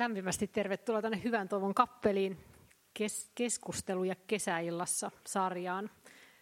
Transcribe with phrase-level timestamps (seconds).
[0.00, 2.38] Lämpimästi tervetuloa tänne Hyvän toivon kappeliin
[2.94, 5.90] kes- keskusteluja kesäillassa sarjaan.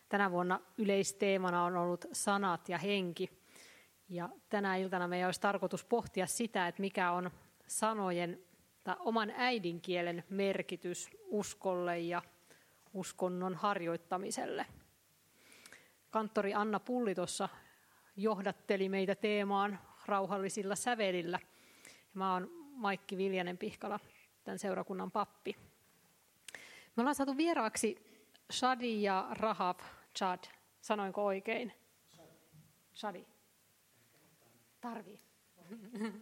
[0.09, 3.31] Tänä vuonna yleisteemana on ollut sanat ja henki.
[4.09, 7.31] Ja tänä iltana meidän olisi tarkoitus pohtia sitä, että mikä on
[7.67, 8.39] sanojen
[8.85, 12.23] tai oman äidinkielen merkitys uskolle ja
[12.93, 14.67] uskonnon harjoittamiselle.
[16.11, 17.49] Kanttori Anna Pulli tuossa
[18.17, 21.39] johdatteli meitä teemaan rauhallisilla sävelillä.
[22.15, 24.01] Mä oon Maikki Viljanen Pihkala,
[24.45, 25.57] tämän seurakunnan pappi.
[26.97, 27.97] Me ollaan saatu vieraaksi
[28.53, 29.81] Shadi ja Rahab
[30.17, 30.45] Chad.
[30.81, 31.73] Sanoinko oikein?
[32.95, 33.27] Shadi.
[34.81, 35.21] Tarvii.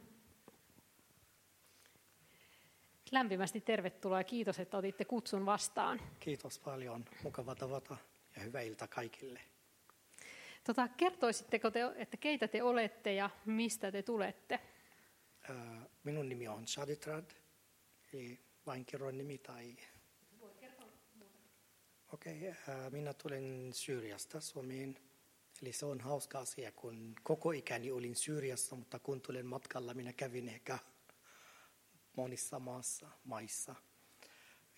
[3.10, 6.00] Lämpimästi tervetuloa ja kiitos, että otitte kutsun vastaan.
[6.20, 7.04] Kiitos paljon.
[7.22, 7.96] Mukava tavata
[8.36, 9.40] ja hyvää ilta kaikille.
[10.64, 14.60] Tota, kertoisitteko te, että keitä te olette ja mistä te tulette?
[16.04, 17.30] Minun nimi on Shaditrad,
[18.12, 19.76] eli vain kerron nimi tai...
[22.12, 24.98] Okei, okay, minä tulen Syyriasta Suomeen.
[25.62, 30.12] Eli se on hauska asia, kun koko ikäni olin Syyriassa, mutta kun tulen matkalla, minä
[30.12, 30.78] kävin ehkä
[32.16, 33.74] monissa maassa, maissa.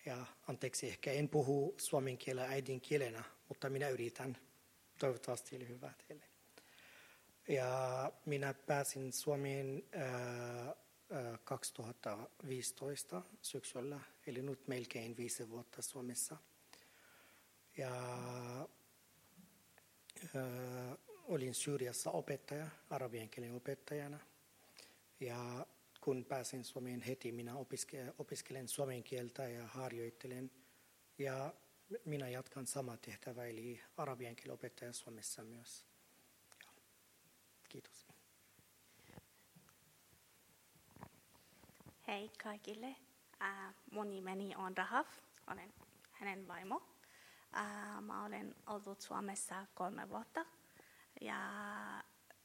[0.05, 4.37] Ja anteeksi, ehkä en puhu suomen kielellä äidinkielenä, mutta minä yritän.
[4.99, 6.28] Toivottavasti oli hyvä teille.
[7.49, 10.75] Ja minä pääsin Suomeen äh,
[11.43, 16.37] 2015 syksyllä, eli nyt melkein viisi vuotta Suomessa.
[17.77, 17.91] Ja
[20.35, 24.19] äh, olin Syyriassa opettaja, arabian kielen opettajana.
[25.19, 25.65] Ja
[26.01, 30.51] kun pääsin Suomeen heti, minä opiskelen, opiskelen suomen kieltä ja harjoittelen.
[31.17, 31.53] Ja
[32.05, 35.85] minä jatkan samaa tehtävää, eli arabian kielen opettaja Suomessa myös.
[36.65, 36.71] Ja,
[37.69, 38.07] kiitos.
[42.09, 42.87] Hei kaikille.
[42.87, 45.07] Uh, mun nimeni on Rahaf.
[45.51, 45.73] Olen
[46.11, 46.75] hänen vaimo.
[46.75, 50.45] Uh, mä olen ollut Suomessa kolme vuotta.
[51.21, 51.37] Ja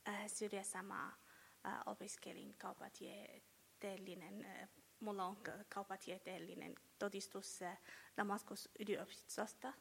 [0.08, 4.68] uh, Syyriassa mä uh, opiskelin kaupatieteellinen, uh,
[5.00, 5.36] mulla on
[5.68, 7.78] kaupatieteellinen todistus uh,
[8.16, 9.72] Damaskus yliopistosta.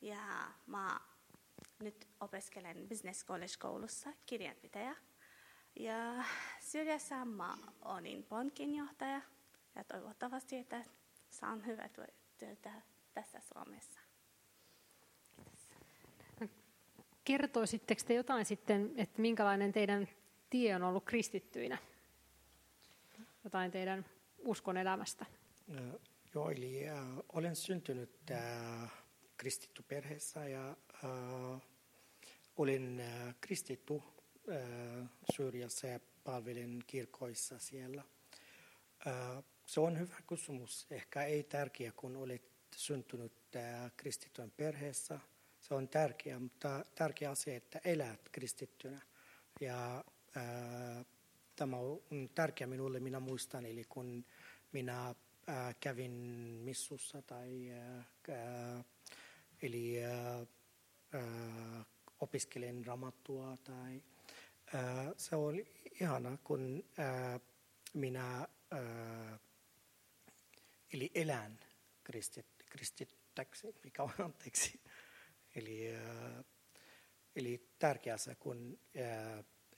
[0.00, 1.00] Ja mä
[1.78, 4.96] nyt opiskelen Business College-koulussa kirjanpitäjä.
[5.76, 6.24] Ja
[6.60, 9.20] Syyriassa mä olin pankinjohtaja
[9.74, 10.84] ja toivottavasti, että
[11.30, 11.92] saan hyvät
[12.38, 12.72] työtä
[13.14, 14.00] tässä Suomessa.
[17.24, 20.08] Kertoisitteko te jotain sitten, että minkälainen teidän
[20.50, 21.78] tie on ollut kristittyinä?
[23.44, 24.04] Jotain teidän
[24.38, 25.26] uskon elämästä?
[26.34, 26.98] Joo, eli äh,
[27.32, 28.92] olen syntynyt äh,
[29.36, 31.60] kristitty perheessä ja äh,
[32.56, 34.02] olen äh, kristitty
[35.36, 38.02] Syyriassa ja palvelen kirkoissa siellä.
[39.66, 40.86] Se on hyvä kysymys.
[40.90, 42.42] Ehkä ei tärkeä, kun olet
[42.76, 43.32] syntynyt
[43.96, 45.20] kristityn perheessä.
[45.60, 49.00] Se on tärkeä, mutta tärkeä asia, että elät kristittynä.
[49.60, 50.04] Ja
[50.36, 51.06] äh,
[51.56, 52.00] tämä on
[52.34, 54.24] tärkeä minulle, minä muistan, eli kun
[54.72, 56.12] minä äh, kävin
[56.64, 57.70] missussa tai
[58.30, 58.84] äh,
[59.62, 60.46] eli äh,
[62.20, 64.02] opiskelen ramattua tai
[65.16, 66.84] se oli ihana, kun
[67.94, 68.48] minä
[70.92, 71.60] eli elän
[72.04, 74.80] kristit, kristittäksi, mikä on anteeksi.
[75.54, 75.94] Eli,
[77.36, 78.78] eli tärkeää se, kun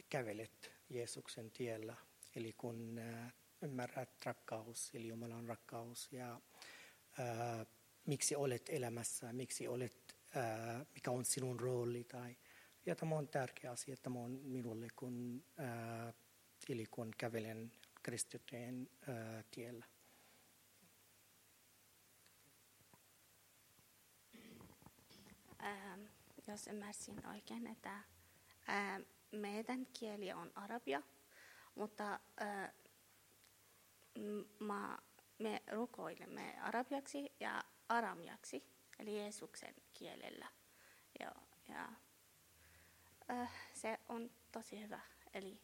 [0.09, 1.97] kävelet Jeesuksen tiellä,
[2.37, 3.01] eli kun
[3.63, 6.41] ymmärrät rakkaus, eli Jumalan rakkaus ja
[8.07, 10.17] miksi olet elämässä, miksi olet,
[10.95, 12.05] mikä on sinun rooli.
[12.05, 12.37] Tai,
[12.89, 16.15] ja tämä on tärkeä asia, tämä on minulle, kun, äh,
[16.69, 19.87] eli kun kävelen kristittyjen äh, tiellä.
[25.63, 26.01] Ähm,
[26.47, 27.95] jos ymmärsin oikein, että
[28.69, 29.01] äh,
[29.33, 31.03] meidän kieli on arabia,
[31.75, 32.73] mutta äh,
[34.59, 34.99] ma,
[35.39, 38.65] me rukoilemme arabiaksi ja aramiaksi,
[38.99, 40.47] eli Jeesuksen kielellä.
[41.21, 41.33] Ja,
[41.69, 41.89] ja
[43.31, 45.01] äh, se on tosi hyvä.
[45.35, 45.61] Eli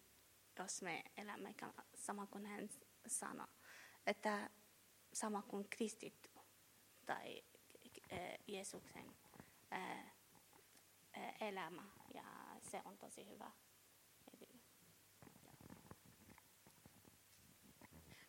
[0.58, 1.54] jos me elämme
[1.94, 2.68] sama kuin hän
[3.06, 3.46] sanoi,
[4.06, 4.50] että
[5.12, 6.30] sama kuin kristitty
[7.06, 7.42] tai
[8.12, 9.16] äh, Jeesuksen
[9.72, 10.14] äh,
[11.40, 11.82] elämä
[12.14, 12.24] ja
[12.70, 13.50] se on tosi hyvä.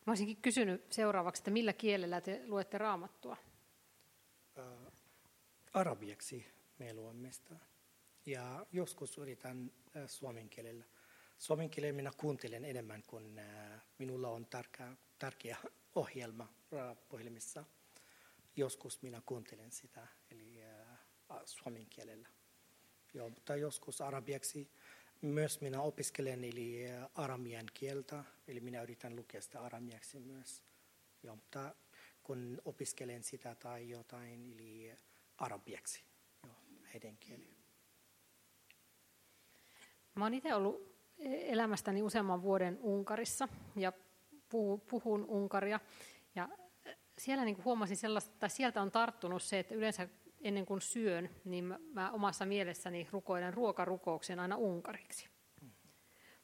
[0.06, 3.36] Mä olisinkin kysynyt seuraavaksi, että millä kielellä te luette raamattua?
[4.58, 4.92] Äh,
[5.72, 6.46] arabiaksi
[6.78, 7.56] me luemme sitä.
[8.26, 10.84] Ja joskus yritän äh, suomen kielellä.
[11.38, 14.46] Suomen kielellä minä kuuntelen enemmän, kun äh, minulla on
[15.18, 15.56] tärkeä
[15.94, 16.54] ohjelma
[17.08, 17.64] puhelimessa.
[18.56, 20.98] Joskus minä kuuntelen sitä, eli äh,
[21.44, 22.28] suomen kielellä.
[23.14, 24.70] Joo, mutta joskus arabiaksi
[25.20, 26.84] myös minä opiskelen eli
[27.14, 30.62] aramian kieltä, eli minä yritän lukea sitä aramiaksi myös.
[31.22, 31.74] Joo, mutta
[32.22, 34.92] kun opiskelen sitä tai jotain, eli
[35.38, 36.04] arabiaksi,
[36.44, 36.54] joo,
[37.20, 37.55] kieli.
[40.16, 43.92] Mä oon itse ollut elämästäni useamman vuoden Unkarissa ja
[44.90, 45.80] puhun Unkaria.
[46.34, 46.48] Ja
[47.18, 50.08] siellä niin huomasin sellaista, että sieltä on tarttunut se, että yleensä
[50.40, 55.28] ennen kuin syön, niin mä omassa mielessäni rukoilen ruokarukouksen aina unkariksi.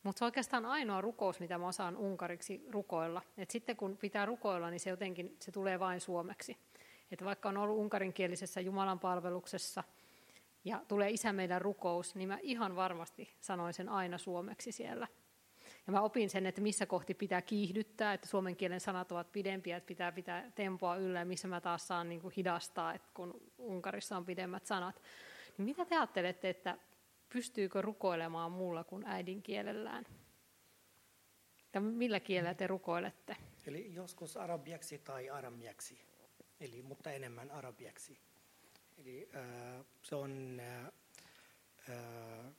[0.02, 3.22] Mutta se on oikeastaan ainoa rukous, mitä mä osaan unkariksi rukoilla.
[3.36, 6.56] Et sitten kun pitää rukoilla, niin se jotenkin se tulee vain suomeksi.
[7.10, 9.84] Et vaikka on ollut unkarinkielisessä Jumalan palveluksessa
[10.64, 15.08] ja tulee isä meidän rukous, niin mä ihan varmasti sanoin sen aina suomeksi siellä.
[15.86, 19.76] Ja mä opin sen, että missä kohti pitää kiihdyttää, että suomen kielen sanat ovat pidempiä,
[19.76, 23.52] että pitää pitää tempoa yllä, ja missä mä taas saan niin kuin hidastaa, että kun
[23.58, 25.02] Unkarissa on pidemmät sanat.
[25.58, 26.78] Niin mitä te ajattelette, että
[27.28, 30.06] pystyykö rukoilemaan muulla kuin äidinkielellään?
[31.72, 33.36] Tai millä kielellä te rukoilette?
[33.66, 36.00] Eli joskus arabiaksi tai aramiaksi,
[36.60, 38.31] eli, mutta enemmän arabiaksi.
[38.98, 40.84] Eli äh, se on äh,
[41.90, 42.52] äh,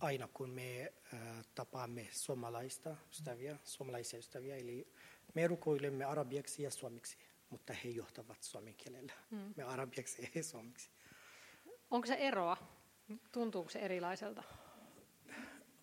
[0.00, 1.20] aina kun me äh,
[1.54, 4.92] tapaamme suomalaista ystäviä, suomalaisia ystäviä, eli
[5.34, 7.18] me rukoilemme arabiaksi ja suomeksi,
[7.50, 9.12] mutta he johtavat suomen kielellä.
[9.30, 9.54] Mm.
[9.56, 10.90] Me arabiaksi ja he suomeksi.
[11.90, 12.56] Onko se eroa?
[13.32, 14.42] Tuntuuko se erilaiselta?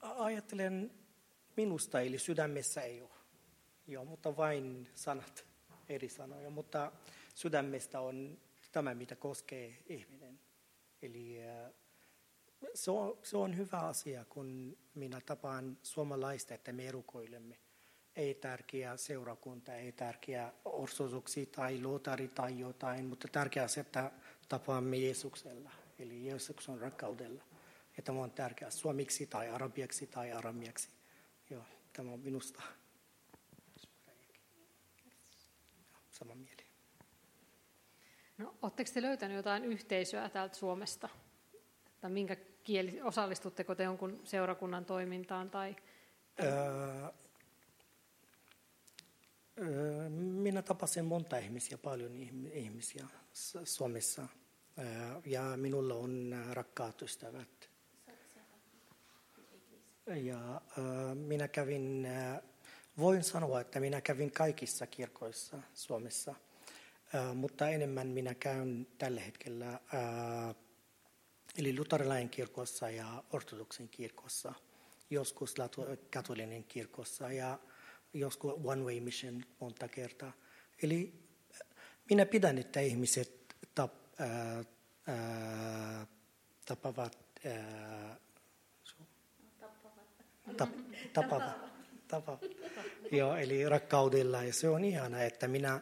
[0.02, 0.92] Ajattelen
[1.58, 3.10] minusta, eli sydämessä ei ole.
[3.88, 5.46] Joo, mutta vain sanat,
[5.90, 6.50] eri sanoja.
[6.50, 6.92] Mutta
[7.36, 8.38] sydämestä on
[8.76, 10.40] tämä, mitä koskee ihminen.
[11.02, 11.72] Eli äh,
[12.74, 17.58] se on, se on hyvä asia, kun minä tapaan suomalaista, että me rukoilemme.
[18.16, 24.12] Ei tärkeä seurakunta, ei tärkeä ortodoksi tai luotari tai jotain, mutta tärkeää se, että
[24.50, 27.44] tapaamme Jeesuksella, eli Jeesuksen rakkaudella.
[27.98, 30.90] Ja tämä on tärkeää suomiksi tai arabiaksi tai aramiaksi.
[31.50, 31.64] Joo,
[31.94, 32.62] tämä on minusta
[36.10, 36.66] sama mieli.
[38.38, 41.10] No, oletteko te löytänyt jotain yhteisöä täältä Suomesta?
[42.02, 45.50] Tai minkä kieli, osallistutteko te jonkun seurakunnan toimintaan?
[45.50, 45.76] Tai...
[46.44, 47.10] Öö,
[49.60, 52.16] öö, minä tapasin monta ihmisiä, paljon
[52.54, 53.08] ihmisiä
[53.64, 54.28] Suomessa.
[54.80, 54.86] Öö,
[55.26, 57.70] ja minulla on rakkaat ystävät.
[60.08, 62.08] Ja öö, minä kävin,
[62.98, 66.36] voin sanoa, että minä kävin kaikissa kirkoissa Suomessa.
[67.34, 69.80] Mutta enemmän minä käyn tällä hetkellä
[71.58, 74.54] Eli luterilainen kirkossa ja ortodoksin kirkossa,
[75.10, 75.56] joskus
[76.14, 77.60] katolinen kirkossa ja
[78.14, 80.34] joskus One Way Mission monta kertaa.
[80.84, 81.14] Eli
[82.10, 84.64] minä pidän, että ihmiset tap, ää,
[85.08, 86.08] ää,
[86.66, 88.18] tapavat, ää,
[90.58, 90.70] tap,
[91.14, 91.58] tapavat,
[92.08, 92.42] tapavat.
[93.12, 94.44] Joo, eli rakkaudella.
[94.44, 95.82] Ja se on ihana, että minä,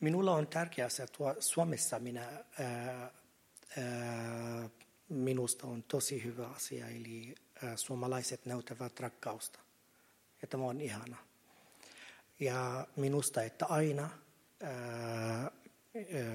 [0.00, 3.10] minulla on tärkeää se, että Suomessa minä ää,
[5.08, 7.34] minusta on tosi hyvä asia, eli
[7.76, 9.58] suomalaiset näyttävät rakkausta.
[10.42, 11.16] Ja tämä on ihana.
[12.40, 14.10] Ja minusta, että aina,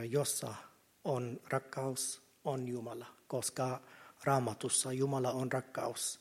[0.10, 0.56] jossa
[1.04, 3.82] on rakkaus, on Jumala, koska
[4.24, 6.20] raamatussa Jumala on rakkaus.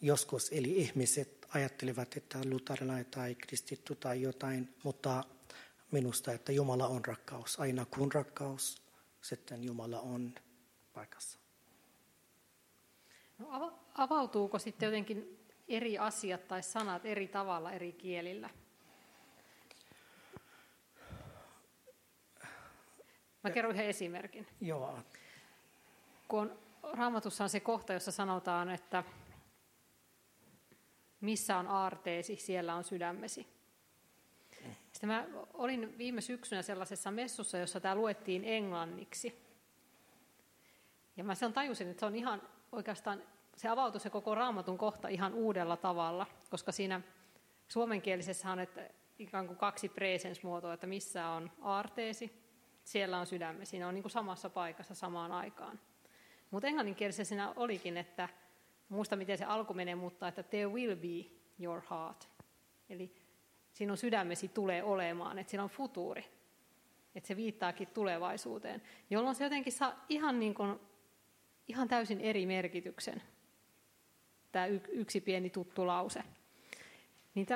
[0.00, 5.24] Joskus eli ihmiset ajattelevat, että luterilainen tai kristitty tai jotain, mutta
[5.90, 7.60] minusta, että Jumala on rakkaus.
[7.60, 8.82] Aina kun rakkaus
[9.22, 10.34] sitten Jumala on
[10.92, 11.38] paikassa.
[13.38, 18.50] No, avautuuko sitten jotenkin eri asiat tai sanat eri tavalla eri kielillä?
[23.44, 24.46] Mä kerron yhden esimerkin.
[24.60, 24.98] Joo.
[26.28, 26.58] Kun on,
[26.92, 29.04] raamatussa on se kohta, jossa sanotaan, että
[31.20, 33.46] missä on aarteesi, siellä on sydämesi.
[34.92, 39.42] Sitten mä olin viime syksynä sellaisessa messussa, jossa tämä luettiin englanniksi.
[41.16, 43.22] Ja mä sen tajusin, että se on ihan oikeastaan,
[43.56, 47.00] se avautui se koko raamatun kohta ihan uudella tavalla, koska siinä
[47.68, 52.42] suomenkielisessä on että ikään kuin kaksi presensmuotoa, että missä on aarteesi,
[52.84, 55.80] siellä on sydämme, siinä on niin kuin samassa paikassa samaan aikaan.
[56.50, 58.28] Mutta englanninkielisessä siinä olikin, että
[58.88, 62.28] muista miten se alku menee, mutta että there will be your heart.
[62.90, 63.14] Eli
[63.72, 66.24] sinun sydämesi tulee olemaan, että siinä on futuuri,
[67.14, 70.80] että se viittaakin tulevaisuuteen, jolloin se jotenkin saa ihan, niin kuin,
[71.68, 73.22] ihan täysin eri merkityksen,
[74.52, 76.22] tämä yksi pieni tuttu lause.
[77.34, 77.46] Niin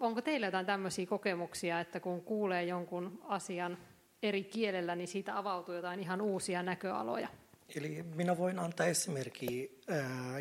[0.00, 3.78] onko teillä jotain tämmöisiä kokemuksia, että kun kuulee jonkun asian
[4.22, 7.28] eri kielellä, niin siitä avautuu jotain ihan uusia näköaloja?
[7.76, 9.80] Eli minä voin antaa esimerkki.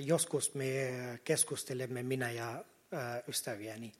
[0.06, 0.92] Joskus me
[1.24, 2.66] keskustelemme minä ja
[3.28, 3.92] ystäviäni.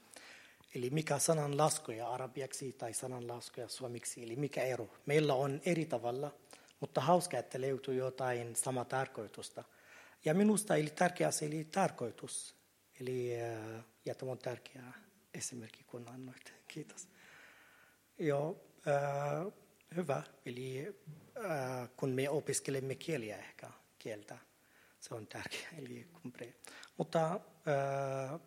[0.74, 4.90] Eli mikä sanan laskuja arabiaksi tai sanan laskuja suomiksi, eli mikä ero.
[5.06, 6.34] Meillä on eri tavalla,
[6.80, 9.64] mutta hauska, että löytyy jotain sama tarkoitusta.
[10.24, 12.54] Ja minusta eli tärkeä asia eli tarkoitus.
[13.00, 13.30] Eli,
[14.04, 14.82] ja tämä on tärkeä
[15.34, 16.54] esimerkki, kun annoit.
[16.68, 17.08] Kiitos.
[18.18, 19.52] Joo, äh,
[19.96, 20.22] hyvä.
[20.46, 20.96] Eli
[21.50, 24.38] äh, kun me opiskelemme kieliä ehkä kieltä,
[25.00, 25.70] se on tärkeää.
[25.78, 26.54] Eli kumpre.
[26.96, 28.40] Mutta äh,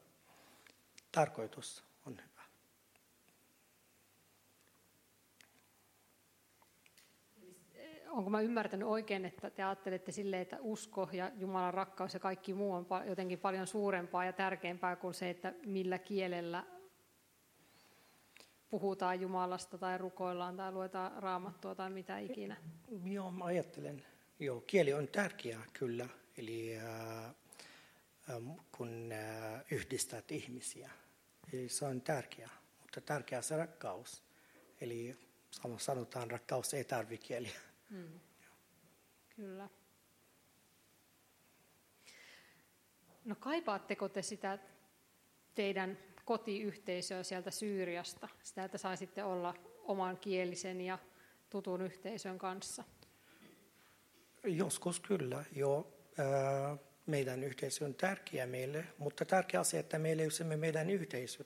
[1.11, 2.41] tarkoitus on hyvä.
[8.09, 12.53] Onko mä ymmärtänyt oikein, että te ajattelette sille, että usko ja Jumalan rakkaus ja kaikki
[12.53, 16.63] muu on jotenkin paljon suurempaa ja tärkeämpää kuin se, että millä kielellä
[18.71, 22.57] puhutaan Jumalasta tai rukoillaan tai luetaan raamattua tai mitä ikinä?
[23.03, 24.05] Joo, mä ajattelen.
[24.39, 26.07] Joo, kieli on tärkeä kyllä.
[26.37, 27.35] Eli äh,
[28.71, 30.89] kun äh, yhdistät ihmisiä,
[31.53, 32.49] eli se on tärkeä.
[32.81, 34.23] Mutta tärkeä se rakkaus.
[34.81, 35.17] Eli
[35.77, 37.59] sanotaan, rakkaus ei tarvi kieliä.
[37.89, 38.19] Mm.
[39.35, 39.69] Kyllä.
[43.25, 44.59] No kaipaatteko te sitä
[45.55, 45.97] teidän
[46.31, 50.99] kotiyhteisöä sieltä Syyriasta, sitä, että saisitte olla oman kielisen ja
[51.49, 52.83] tutun yhteisön kanssa?
[54.43, 55.93] Joskus kyllä, joo.
[57.05, 61.43] Meidän yhteisö on tärkeä meille, mutta tärkeä asia, että me löysimme meidän yhteisö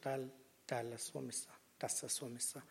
[0.68, 1.50] täällä Suomessa,
[1.80, 2.62] tässä Suomessa.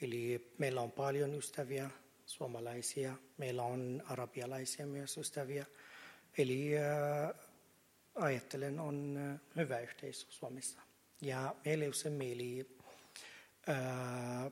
[0.00, 1.90] Eli meillä on paljon ystäviä,
[2.26, 5.66] suomalaisia, meillä on arabialaisia myös ystäviä.
[6.38, 6.70] Eli
[8.14, 9.18] ajattelen, on
[9.56, 10.85] hyvä yhteisö Suomessa.
[11.20, 11.54] Ja
[11.92, 12.76] se mieli,
[13.66, 14.50] ää,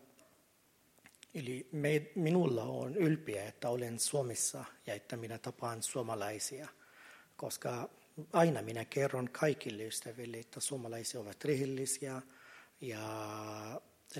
[1.35, 6.69] eli me, minulla on ylpeä, että olen Suomessa ja että minä tapaan suomalaisia,
[7.37, 7.89] koska
[8.33, 12.23] aina minä kerron kaikille ystäville, että suomalaisia ovat rehellisiä
[12.81, 13.01] ja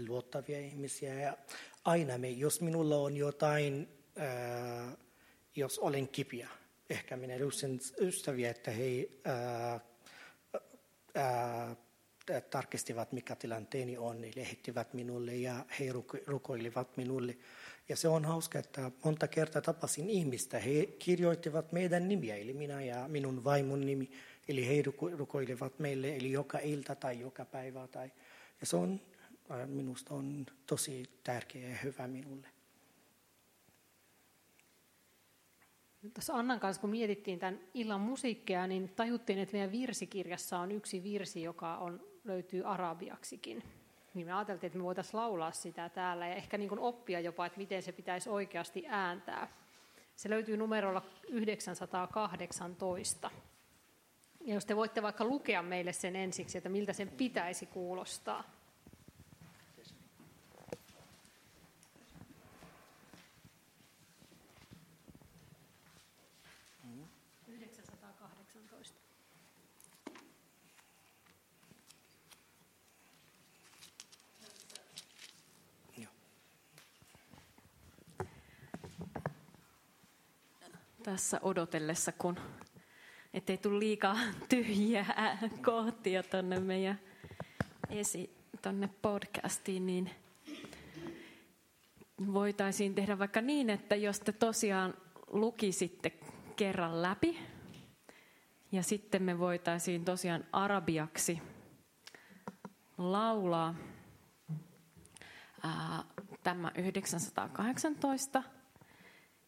[0.09, 1.15] luottavia ihmisiä.
[1.15, 1.37] Ja
[1.85, 4.97] aina me, jos minulla on jotain, ää,
[5.57, 6.49] jos olen kipiä,
[6.91, 9.81] ehkä minä löysin ystäviä, että he ää,
[11.15, 11.77] ää,
[12.51, 15.93] tarkistivat, mikä tilanteeni on, eli lähettivät minulle ja he
[16.27, 17.37] rukoilivat minulle.
[17.89, 20.59] Ja se on hauska, että monta kertaa tapasin ihmistä.
[20.59, 24.11] He kirjoittivat meidän nimiä, eli minä ja minun vaimon nimi.
[24.49, 24.83] Eli he
[25.17, 27.87] rukoilivat meille, eli joka ilta tai joka päivä.
[27.87, 28.11] Tai,
[28.61, 29.01] ja se on,
[29.51, 32.49] äh, minusta on tosi tärkeä ja hyvä minulle.
[36.15, 41.03] Tuossa Annan kanssa, kun mietittiin tämän illan musiikkia, niin tajuttiin, että meidän virsikirjassa on yksi
[41.03, 43.63] virsi, joka on löytyy arabiaksikin.
[44.15, 47.59] Niin me ajateltiin, että me voitaisiin laulaa sitä täällä ja ehkä niin oppia jopa, että
[47.59, 49.49] miten se pitäisi oikeasti ääntää.
[50.17, 53.31] Se löytyy numerolla 918.
[54.41, 58.54] Ja jos te voitte vaikka lukea meille sen ensiksi, että miltä sen pitäisi kuulostaa.
[81.05, 82.37] Tässä odotellessa, kun
[83.35, 84.17] ettei tule liikaa
[84.49, 85.07] tyhjiä
[85.65, 87.01] kohtia tuonne meidän
[87.91, 90.11] esi, tonne podcastiin, niin
[92.33, 94.95] voitaisiin tehdä vaikka niin, että jos te tosiaan
[95.27, 96.11] lukisitte
[96.57, 97.39] kerran läpi,
[98.73, 101.43] ja sitten me voitaisiin tosiaan arabiaksi
[102.99, 103.75] laulaa
[105.63, 106.05] ää,
[106.43, 108.43] tämä 918,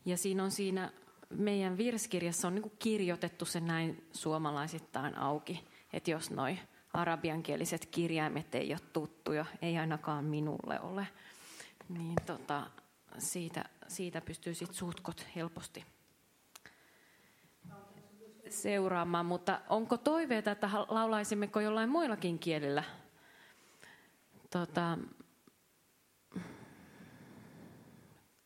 [0.04, 0.92] ja siinä on siinä
[1.30, 6.58] meidän virskirjassa on niin kirjoitettu se näin suomalaisittain auki, että jos noi
[6.92, 11.08] arabiankieliset kirjaimet ei ole tuttuja, ei ainakaan minulle ole,
[11.88, 12.66] niin tota,
[13.18, 15.84] siitä, siitä pystyy sitten suhtkot helposti
[18.48, 19.26] seuraamaan.
[19.26, 22.84] Mutta onko toiveita, että laulaisimmeko jollain muillakin kielillä?
[24.50, 24.98] Tota,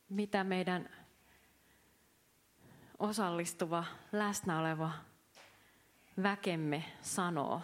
[0.08, 0.88] mitä meidän
[3.00, 4.90] osallistuva, läsnä oleva
[6.22, 7.60] väkemme sanoo?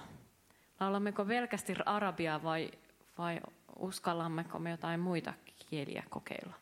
[0.81, 2.71] Laulammeko velkästi arabiaa vai,
[3.19, 3.41] vai
[3.79, 5.33] uskallammeko me jotain muita
[5.71, 6.55] kieliä kokeilla?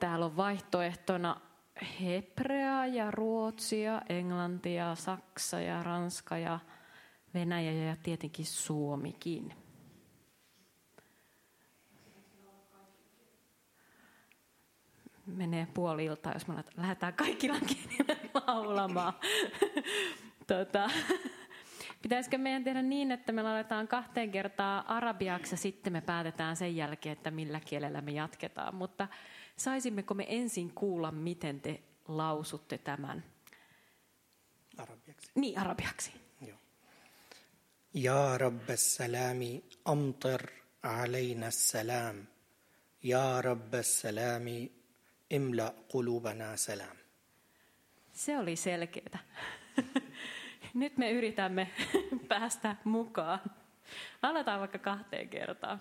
[0.00, 1.40] Täällä on vaihtoehtona
[2.00, 6.58] hebrea ja ruotsia, englantia, saksa ja ranska ja
[7.34, 9.61] Venäjä ja tietenkin Suomikin.
[15.25, 17.47] Menee puoli iltaa, jos me lähdetään kaikki
[18.33, 19.13] laulamaan.
[20.47, 20.89] tota,
[22.01, 26.75] Pitäisikö meidän tehdä niin, että me laitetaan kahteen kertaa arabiaksi ja sitten me päätetään sen
[26.75, 28.75] jälkeen, että millä kielellä me jatketaan.
[28.75, 29.07] Mutta
[29.57, 33.23] saisimmeko me ensin kuulla, miten te lausutte tämän?
[34.77, 35.31] Arabiaksi.
[35.35, 36.11] Niin, arabiaksi.
[36.41, 36.57] Joo.
[37.93, 42.25] Ja Rabbas salami amtir علينا السلام
[43.03, 44.69] يا رب السلام
[45.32, 46.96] imla kulubana salam.
[48.12, 49.18] Se oli selkeää.
[50.74, 51.70] Nyt me yritämme
[52.28, 53.40] päästä mukaan.
[54.22, 55.80] Aletaan vaikka kahteen kertaan.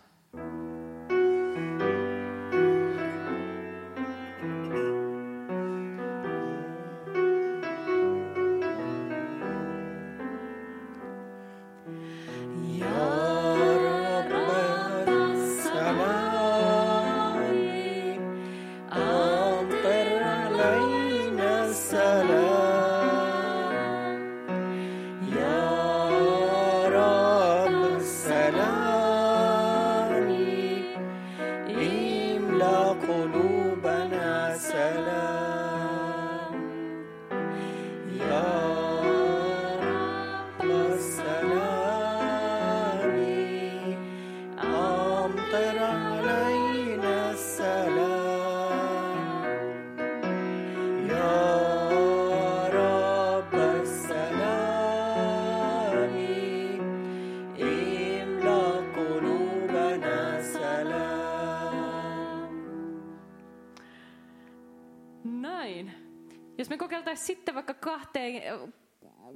[67.12, 68.74] Kokeiltaisiin sitten vaikka kahteen,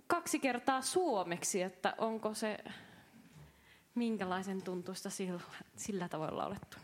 [0.08, 2.58] kaksi kertaa suomeksi, että onko se
[3.96, 5.40] minkälaisen tuntuista sillä,
[5.76, 6.75] sillä tavalla laulettuna.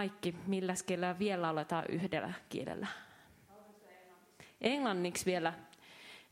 [0.00, 2.86] Maikki, millä kielellä vielä aletaan yhdellä kielellä?
[4.60, 5.52] Englanniksi vielä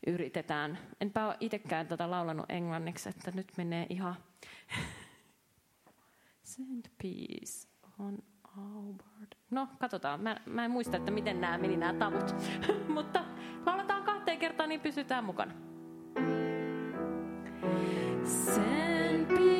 [0.07, 0.77] yritetään.
[1.01, 4.15] Enpä ole itsekään tätä laulanut englanniksi, että nyt menee ihan...
[6.43, 7.67] Send peace
[7.99, 8.17] on
[8.57, 9.37] Albert.
[9.51, 10.21] No, katsotaan.
[10.21, 12.35] Mä, mä en muista, että miten nämä meni nämä tavut.
[12.95, 13.25] Mutta
[13.65, 15.53] lauletaan kahteen kertaan, niin pysytään mukana.
[18.23, 19.58] Send peace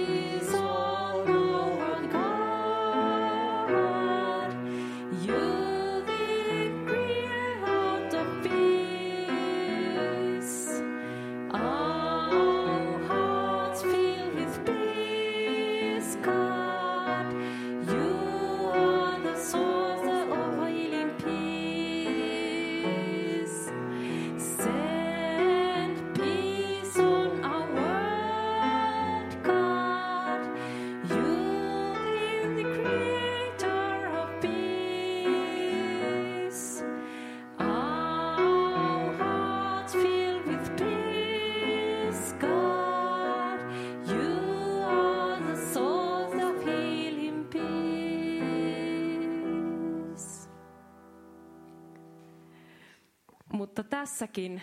[54.09, 54.61] tässäkin,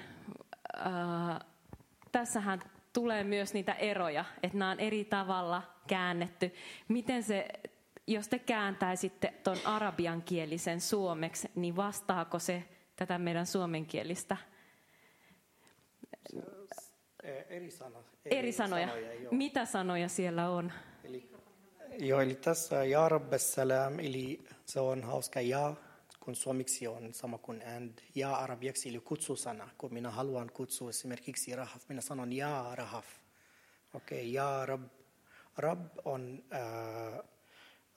[0.79, 1.41] äh,
[2.13, 6.55] tässähän tulee myös niitä eroja, että nämä on eri tavalla käännetty.
[6.89, 7.49] Miten se,
[8.07, 12.65] jos te kääntäisitte tuon arabiankielisen suomeksi, niin vastaako se
[12.97, 14.37] tätä meidän suomenkielistä?
[17.49, 18.89] Eri, sana, eri, eri sanoja.
[18.89, 20.73] sanoja Mitä sanoja siellä on?
[21.05, 21.31] Eli,
[21.99, 25.75] joo, eli tässä ja salam, eli se on hauska ja
[26.27, 27.99] kun suomeksi on sama kuin and.
[28.15, 33.07] Ja arabiaksi eli kutsusana, kun minä haluan kutsua esimerkiksi rahaf, minä sanon ja rahaf.
[33.95, 34.83] Okei, okay, ja rab.
[35.57, 37.21] Rab on äh,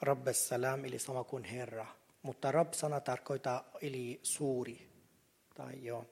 [0.01, 1.85] Rabbes salam, eli sama kuin Herra.
[2.21, 4.89] Mutta Rab-sana tarkoittaa eli suuri.
[5.55, 6.05] Tai joo.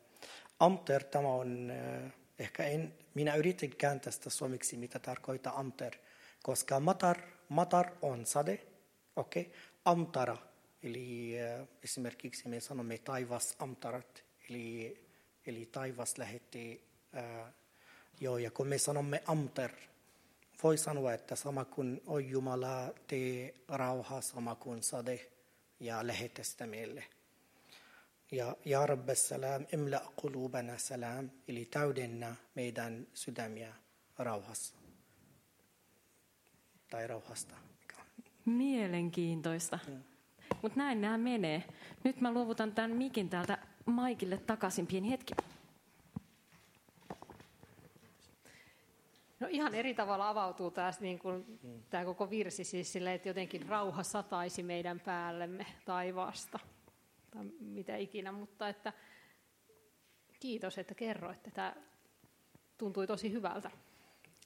[0.60, 5.94] Amter, tämä on, äh, ehkä en, minä yritin kääntää sitä suomeksi, mitä tarkoittaa amter.
[6.44, 7.18] Koska matar,
[7.50, 8.68] matar on sade,
[9.16, 9.42] okei.
[9.42, 9.54] Okay.
[9.86, 10.38] Amtara,
[10.84, 14.98] eli äh, esimerkiksi me sanomme taivas amtarat, eli,
[15.46, 16.88] eli taivas lähetti,
[17.18, 17.54] äh,
[18.20, 19.72] joo, ja kun me sanomme amter,
[20.64, 25.32] voi sanoa, että sama kuin on Jumala, tee rauha sama kuin sade
[25.80, 27.04] ja lähetä sitä meille.
[28.32, 33.76] Ja ja Rabbi salam, imla qulubana salam, eli täydennä meidän sydämiä
[34.18, 34.76] rauhassa.
[36.90, 37.56] Tai rauhasta.
[38.46, 39.80] Mielenkiintoista.
[39.88, 40.17] Mm.
[40.62, 41.64] Mutta näin nämä menee.
[42.04, 45.34] Nyt mä luovutan tämän mikin täältä Maikille takaisin pieni hetki.
[49.40, 51.84] No ihan eri tavalla avautuu taas niin kuin, mm.
[51.90, 56.60] tämä koko virsi siis sille, että jotenkin rauha sataisi meidän päällemme taivaasta
[57.32, 58.94] tai mitä ikinä, mutta että
[60.40, 61.52] kiitos, että kerroitte.
[61.52, 61.76] Tämä
[62.78, 63.72] tuntui tosi hyvältä.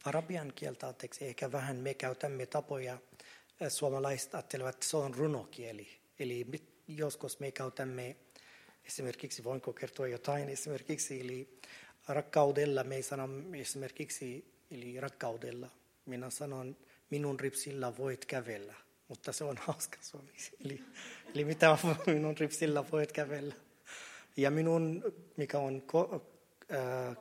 [0.06, 2.97] Arabian kieltä anteeksi, ehkä vähän me käytämme tapoja.
[3.69, 6.01] Suomalaiset ajattelevat, että se on runokieli.
[6.22, 6.46] Eli
[6.88, 8.16] joskus me käytämme
[8.86, 11.60] esimerkiksi, voinko kertoa jotain esimerkiksi, eli
[12.08, 15.70] rakkaudella me sanomme esimerkiksi eli rakkaudella.
[16.06, 16.78] Minä sanon,
[17.10, 18.74] minun ripsillä voit kävellä,
[19.08, 20.52] mutta se on hauska suomeksi.
[20.66, 20.84] Eli,
[21.36, 23.56] eli mitä minun ripsillä voit kävellä.
[24.38, 26.26] Ja minun, mikä on ko,
[26.72, 27.18] äh,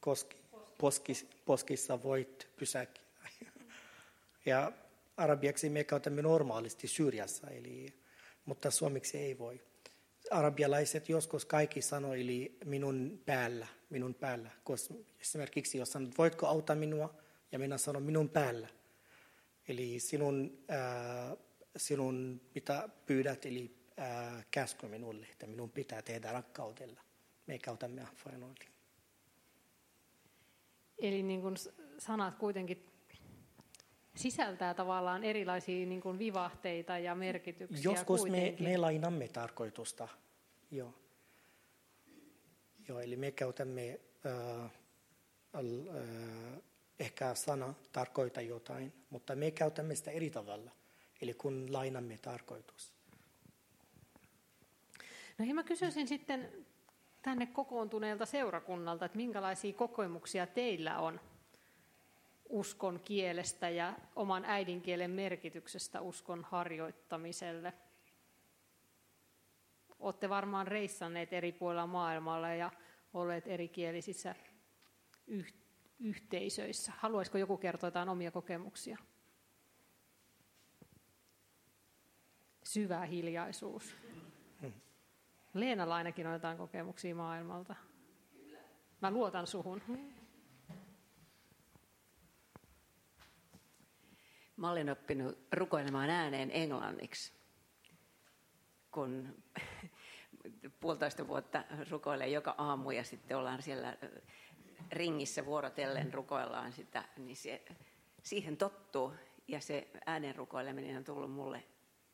[0.00, 0.36] koski,
[0.78, 3.04] poskis, poskissa voit pysäkkiä.
[4.46, 4.72] Ja
[5.16, 8.03] arabiaksi me käytämme normaalisti Syyriassa, eli,
[8.46, 9.60] mutta suomeksi ei voi.
[10.30, 14.50] Arabialaiset joskus kaikki sanoi, eli minun päällä, minun päällä.
[14.64, 17.14] Koska esimerkiksi jos sanot, voitko auttaa minua,
[17.52, 18.68] ja minä sanon minun päällä.
[19.68, 21.36] Eli sinun, äh,
[21.76, 27.00] sinun mitä pyydät, eli äh, käsky minulle, että minun pitää tehdä rakkaudella.
[27.46, 28.68] Me käytämme affainointia.
[30.98, 31.56] Eli niin kuin
[31.98, 32.86] sanat kuitenkin
[34.16, 37.90] sisältää tavallaan erilaisia niin kuin vivahteita ja merkityksiä.
[37.90, 40.08] Joskus me, me lainamme tarkoitusta.
[40.70, 40.94] Joo.
[42.88, 45.62] Joo, eli me käytämme äh, äh,
[46.98, 50.70] ehkä sana tarkoita jotain, mutta me käytämme sitä eri tavalla.
[51.22, 52.94] Eli kun lainamme tarkoitus.
[55.38, 56.66] No mä kysyisin sitten
[57.22, 61.20] tänne kokoontuneelta seurakunnalta, että minkälaisia kokemuksia teillä on
[62.48, 67.72] uskon kielestä ja oman äidinkielen merkityksestä uskon harjoittamiselle.
[69.98, 72.70] Olette varmaan reissanneet eri puolilla maailmalla ja
[73.14, 74.34] olleet erikielisissä
[75.98, 76.92] yhteisöissä.
[76.96, 78.98] Haluaisiko joku kertoa jotain omia kokemuksia?
[82.62, 83.96] Syvä hiljaisuus.
[85.54, 87.74] Leenalla ainakin on jotain kokemuksia maailmalta.
[89.00, 89.82] Mä luotan suhun.
[94.56, 97.32] Mä olen oppinut rukoilemaan ääneen englanniksi,
[98.90, 99.42] kun
[100.80, 103.96] puolitoista vuotta rukoilee joka aamu ja sitten ollaan siellä
[104.92, 107.64] ringissä vuorotellen rukoillaan sitä, niin se,
[108.22, 109.12] siihen tottuu
[109.48, 111.64] ja se äänen rukoileminen on tullut mulle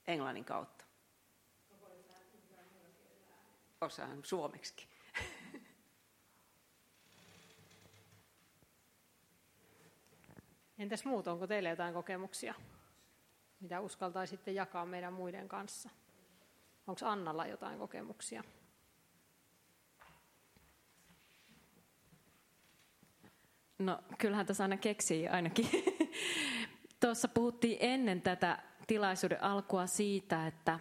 [0.06, 0.84] englannin kautta.
[3.80, 4.74] Osaan suomeksi.
[10.80, 12.54] Entäs muut, onko teille jotain kokemuksia,
[13.60, 15.90] mitä uskaltaisitte jakaa meidän muiden kanssa?
[16.86, 18.44] Onko Annalla jotain kokemuksia?
[23.78, 25.68] No kyllähän tässä aina keksii ainakin.
[27.00, 30.78] Tuossa puhuttiin ennen tätä tilaisuuden alkua siitä, että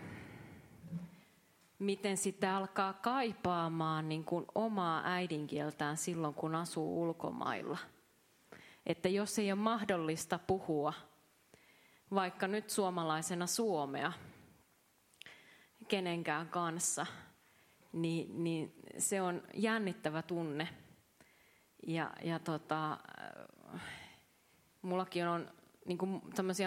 [1.79, 7.77] miten sitä alkaa kaipaamaan niin kuin omaa äidinkieltään silloin, kun asuu ulkomailla–
[8.89, 10.93] että jos ei ole mahdollista puhua
[12.13, 14.11] vaikka nyt suomalaisena suomea
[15.87, 17.05] kenenkään kanssa,
[17.93, 20.67] niin, niin se on jännittävä tunne.
[21.87, 22.97] Ja, ja tota,
[24.81, 25.51] mullakin on
[25.85, 26.21] niin kuin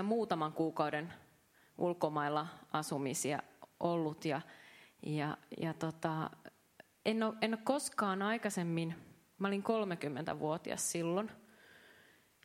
[0.04, 1.14] muutaman kuukauden
[1.78, 3.42] ulkomailla asumisia
[3.80, 4.40] ollut ja,
[5.06, 6.30] ja, ja tota,
[7.04, 8.94] en, ole, en ole koskaan aikaisemmin,
[9.38, 11.30] mä olin 30-vuotias silloin–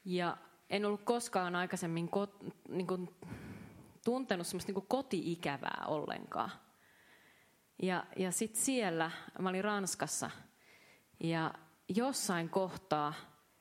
[0.08, 0.38] ja
[0.70, 3.10] en ollut koskaan aikaisemmin kot, niin kuin,
[4.06, 6.52] tuntenut semmoista niin kuin koti-ikävää ollenkaan.
[7.82, 10.30] Ja, ja sitten siellä, mä olin Ranskassa,
[11.20, 11.54] ja
[11.90, 13.14] jossain kohtaa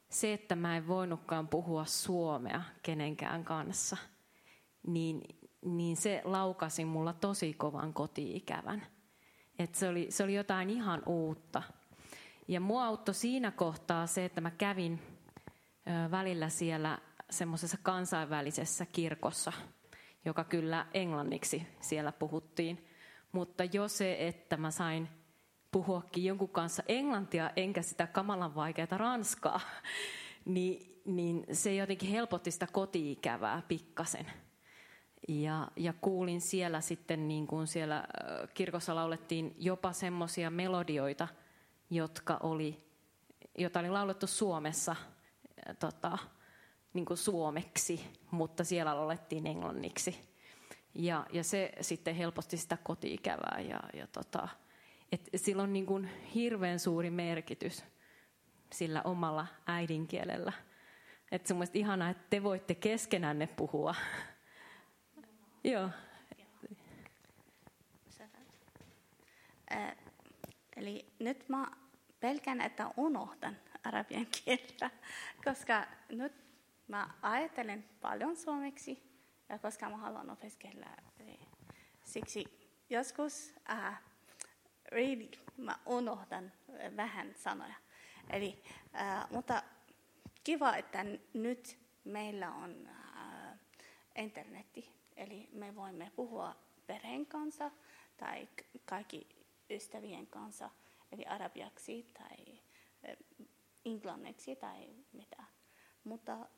[0.09, 3.97] se, että mä en voinutkaan puhua suomea kenenkään kanssa,
[4.87, 5.23] niin,
[5.65, 8.87] niin se laukasi mulla tosi kovan kotiikävän.
[9.59, 11.63] Et se, oli, se oli jotain ihan uutta.
[12.49, 15.16] Ja mua auttoi siinä kohtaa se, että mä kävin
[16.11, 16.99] välillä siellä
[17.31, 19.53] semmoisessa kansainvälisessä kirkossa,
[20.25, 22.87] joka kyllä englanniksi siellä puhuttiin.
[23.33, 25.09] Mutta jo se, että mä sain
[25.71, 29.61] puhuakin jonkun kanssa englantia, enkä sitä kamalan vaikeaa ranskaa,
[30.45, 34.27] niin, niin se jotenkin helpotti sitä kotiikävää pikkasen.
[35.29, 38.05] Ja, ja kuulin siellä sitten, niin kuin siellä
[38.55, 41.29] kirkossa laulettiin jopa semmoisia melodioita,
[41.91, 42.85] jotka oli,
[43.59, 44.97] jota oli laulettu Suomessa
[45.75, 46.19] tota,
[46.93, 50.37] niin kuin suomeksi, mutta siellä laulettiin englanniksi.
[50.95, 54.49] Ja, ja se sitten helposti sitä kotiikävää ja, ja tota,
[55.13, 57.85] et sillä on niin kuin hirveän suuri merkitys
[58.73, 60.53] sillä omalla äidinkielellä.
[61.33, 63.95] Että on ihanaa, että te voitte keskenänne puhua.
[65.65, 65.91] Joo.
[70.77, 71.67] Eli nyt mä
[72.21, 74.91] pelkään, että unohtan arabian kieltä,
[75.45, 76.33] koska nyt
[76.89, 79.03] mä ajattelen paljon suomeksi,
[79.49, 80.87] ja koska mä haluan opiskella.
[82.05, 82.45] Siksi
[82.91, 84.03] joskus äh,
[84.93, 86.53] really, mä unohdan
[86.97, 87.75] vähän sanoja.
[88.31, 88.63] Eli,
[88.95, 89.63] äh, mutta
[90.45, 93.59] kiva, että nyt meillä on äh,
[94.17, 97.71] internetti, eli me voimme puhua perheen kanssa
[98.17, 98.49] tai
[98.85, 99.29] kaikki
[99.71, 100.71] ystävien kanssa,
[101.13, 102.56] eli arabiaksi tai
[103.87, 105.45] englanniksi tai mitä.
[106.05, 106.49] Mutta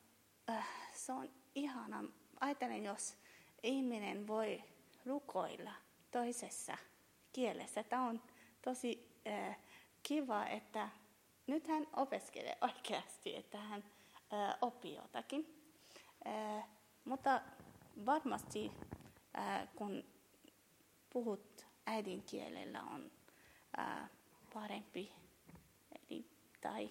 [0.50, 2.04] äh, se on ihana.
[2.40, 3.16] Ajattelen, jos
[3.62, 4.62] ihminen voi
[5.06, 5.72] rukoilla
[6.10, 6.78] toisessa
[7.32, 7.82] kielessä.
[7.82, 8.22] Tämä on
[8.62, 9.58] tosi äh,
[10.02, 10.88] kiva, että
[11.46, 13.84] nyt hän opiskelee oikeasti, että hän
[14.32, 15.72] äh, oppii jotakin.
[16.26, 16.68] Äh,
[17.04, 17.40] mutta
[18.06, 18.72] varmasti
[19.38, 20.04] äh, kun
[21.10, 23.10] puhut äidinkielellä on
[23.78, 24.10] äh,
[24.54, 25.12] parempi.
[26.10, 26.26] Eli,
[26.60, 26.90] tai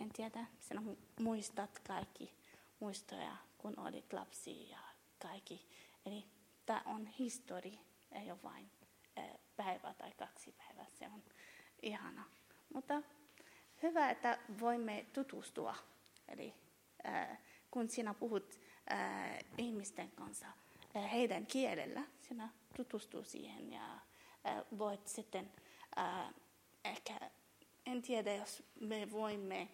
[0.00, 0.82] en tiedä, sinä
[1.20, 2.34] muistat kaikki
[2.80, 4.78] muistoja, kun olit lapsi ja
[5.18, 5.66] kaikki.
[6.06, 6.24] Eli
[6.66, 7.78] tämä on histori,
[8.12, 8.70] ei ole vain
[9.56, 10.86] päivä tai kaksi päivää.
[10.98, 11.22] Se on
[11.82, 12.24] ihana.
[12.74, 13.02] Mutta
[13.82, 15.74] hyvä, että voimme tutustua.
[16.28, 16.54] Eli
[17.08, 17.38] äh,
[17.70, 18.60] kun sinä puhut
[18.92, 20.46] äh, ihmisten kanssa
[21.12, 24.00] heidän kielellä, sinä tutustuu siihen ja
[24.78, 25.52] voit sitten
[26.84, 27.30] ehkä,
[27.86, 29.68] en tiedä jos me voimme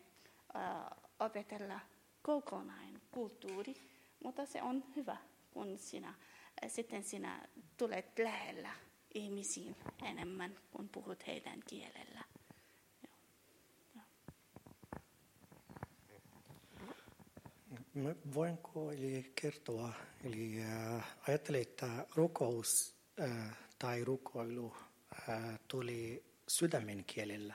[1.20, 1.80] opetella
[2.22, 3.74] kokonaan kulttuuri,
[4.24, 5.16] mutta se on hyvä,
[5.50, 8.70] kun sinä, äh, sitten sinä tulet lähellä
[9.14, 12.24] ihmisiin enemmän, kun puhut heidän kielellä.
[18.34, 19.92] Voinko eli kertoa,
[20.24, 24.76] eli äh, ajattelin, että rukous äh, tai rukoilu
[25.28, 27.54] äh, tuli sydämen kielellä.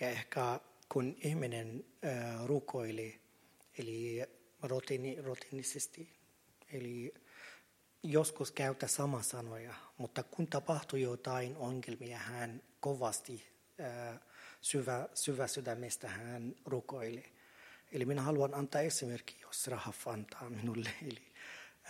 [0.00, 0.60] Ja ehkä
[0.92, 3.20] kun ihminen äh, rukoili,
[3.78, 4.26] eli
[4.62, 6.12] rutiini, rutiinisesti,
[6.72, 7.14] eli
[8.02, 13.44] joskus käytä sama sanoja, mutta kun tapahtui jotain ongelmia, hän kovasti
[13.80, 14.20] äh,
[14.60, 17.24] syvä, syvä sydämestä hän rukoili.
[17.92, 20.90] Eli minä haluan antaa esimerkki, jos Rahaf antaa minulle.
[21.10, 21.32] Eli,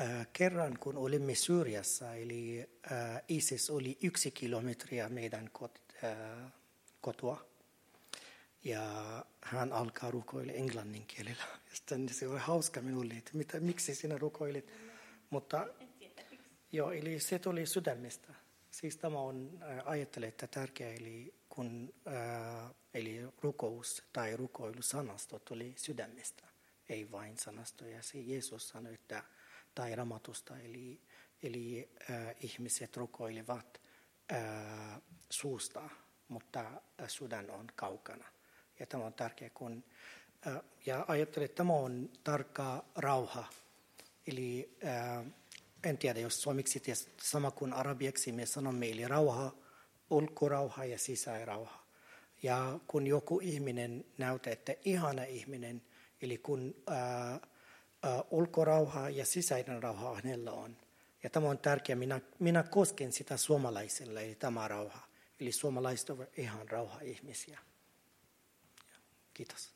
[0.00, 6.52] äh, kerran kun olimme Syyriassa, eli äh, ISIS oli yksi kilometriä meidän kot, äh,
[7.00, 7.51] kotoa.
[8.64, 8.82] Ja
[9.40, 11.44] hän alkaa rukoilla englannin kielellä.
[11.70, 14.72] Ja sitten se oli hauska minulle, että mitä, miksi sinä rukoilit.
[15.30, 15.66] Mutta
[16.72, 18.34] Joo, eli se tuli sydämestä.
[18.70, 24.82] Siis tämä on, äh, ajattelen, että tärkeä, eli kun ää, äh, eli rukous tai rukoilu
[24.82, 26.44] sanasto tuli sydämestä,
[26.88, 28.02] ei vain sanastoja.
[28.02, 29.22] Se Jeesus sanoi, että,
[29.74, 31.00] tai ramatusta, eli,
[31.42, 33.80] eli ää, äh, ihmiset rukoilivat
[34.28, 35.90] ää, suusta,
[36.28, 38.24] mutta sydän on kaukana.
[38.80, 39.84] Ja tämä on tärkeä, kun,
[40.86, 43.44] ja ajattelen, että tämä on tarkka rauha.
[44.26, 44.78] Eli
[45.84, 46.82] en tiedä, jos suomiksi
[47.22, 49.54] sama kuin arabiaksi me sanomme, eli rauha,
[50.10, 51.82] ulkorauha ja sisäirauha.
[52.42, 55.82] Ja kun joku ihminen näyttää, että ihana ihminen,
[56.22, 57.40] eli kun ää,
[58.30, 60.76] ulkorauha ja sisäinen rauha hänellä on.
[61.22, 65.00] Ja tämä on tärkeää, minä, minä kosken sitä suomalaisella, eli tämä rauha.
[65.40, 67.58] Eli suomalaiset ovat ihan rauha ihmisiä.
[69.34, 69.74] Kiitos.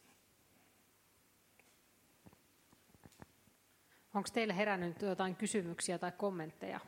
[4.14, 6.80] Onko teille herännyt jotain kysymyksiä tai kommentteja?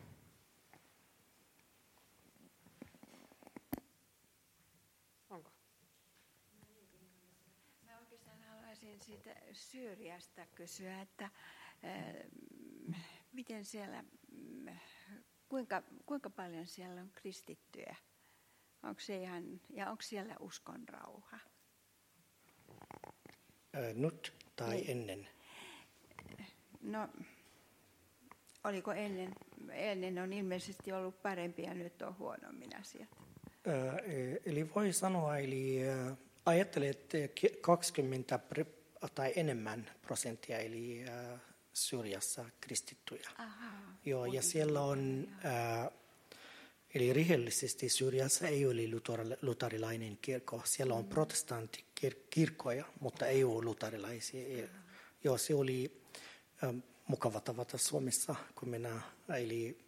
[5.31, 5.51] Onko?
[7.83, 11.33] Mä oikeastaan haluaisin siitä Syyriasta kysyä, että äh,
[13.33, 14.05] miten siellä,
[15.49, 17.97] kuinka, kuinka paljon siellä on kristittyjä?
[18.83, 21.39] Onko se ihan, ja onko siellä uskon rauha?
[23.95, 24.91] Nyt tai Niin.
[24.91, 25.29] ennen?
[26.83, 27.09] No,
[28.65, 29.33] oliko ennen,
[29.71, 33.09] ennen on ilmeisesti ollut parempi ja nyt on huonommin asiat.
[33.67, 33.93] Ö,
[34.47, 35.79] Eli voi sanoa, eli
[36.47, 41.39] ajattelet että ki- 20 pre- tai enemmän prosenttia, eli ö,
[41.75, 43.31] Syyriassa kristittyjä.
[43.39, 43.71] Aha.
[44.05, 45.91] Joo, ja siellä on, ää,
[46.95, 50.63] eli rehellisesti Syyriassa ei ole luter- luterilainen kirkko.
[50.65, 54.69] Siellä on protestanttikirkkoja, mutta ei ole luterilaisia.
[55.25, 56.03] Joo, se oli
[56.65, 56.75] ä,
[57.07, 59.01] mukava tavata Suomessa, kun minä,
[59.37, 59.79] eli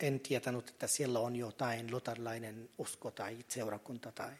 [0.00, 4.12] en tietänyt, että siellä on jotain luterilainen usko tai seurakunta.
[4.12, 4.32] Tai.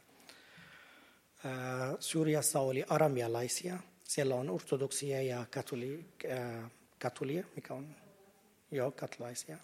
[1.44, 3.78] Ää, Syyriassa oli aramialaisia.
[4.04, 7.96] Siellä on ortodoksia ja ää, katolia, mikä on
[8.72, 9.58] Joo, katolaisia.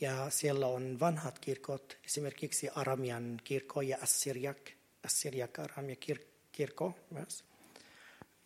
[0.00, 4.70] Ja siellä on vanhat kirkot, esimerkiksi Aramian kirkko ja Assyriak,
[5.04, 7.44] Assyriak Aramia kir- kirkko myös.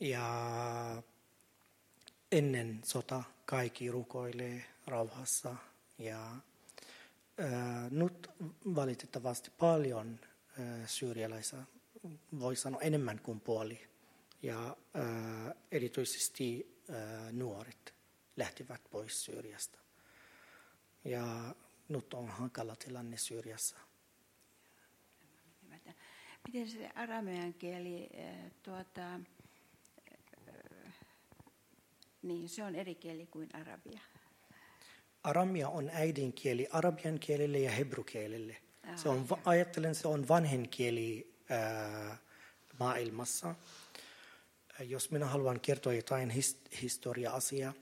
[0.01, 1.03] Ja
[2.33, 5.57] ennen sota kaikki rukoilee rauhassa.
[5.99, 6.37] Ja
[7.39, 8.31] ää, nyt
[8.75, 10.21] valitettavasti paljon
[10.59, 11.63] ää, syyrialaisia,
[12.41, 13.89] voi sanoa enemmän kuin puoli.
[14.43, 17.95] Ja ää, erityisesti ää, nuoret
[18.37, 19.88] lähtivät pois Syyriasta.
[21.05, 21.55] Ja
[21.89, 23.77] nyt on hankala tilanne Syyriassa.
[26.47, 29.15] Miten se aramean kieli, eh, tuota,
[30.47, 30.95] eh,
[32.23, 34.01] niin se on eri kieli kuin arabia.
[35.23, 38.57] Aramia on äidinkieli arabian kielelle ja hebrukielelle.
[38.97, 42.17] Se on, ajattelen, se on vanhin kieli ää,
[42.79, 43.49] maailmassa.
[43.49, 43.55] Ää,
[44.83, 47.73] Jos minä haluan kertoa jotain his- historia-asiaa,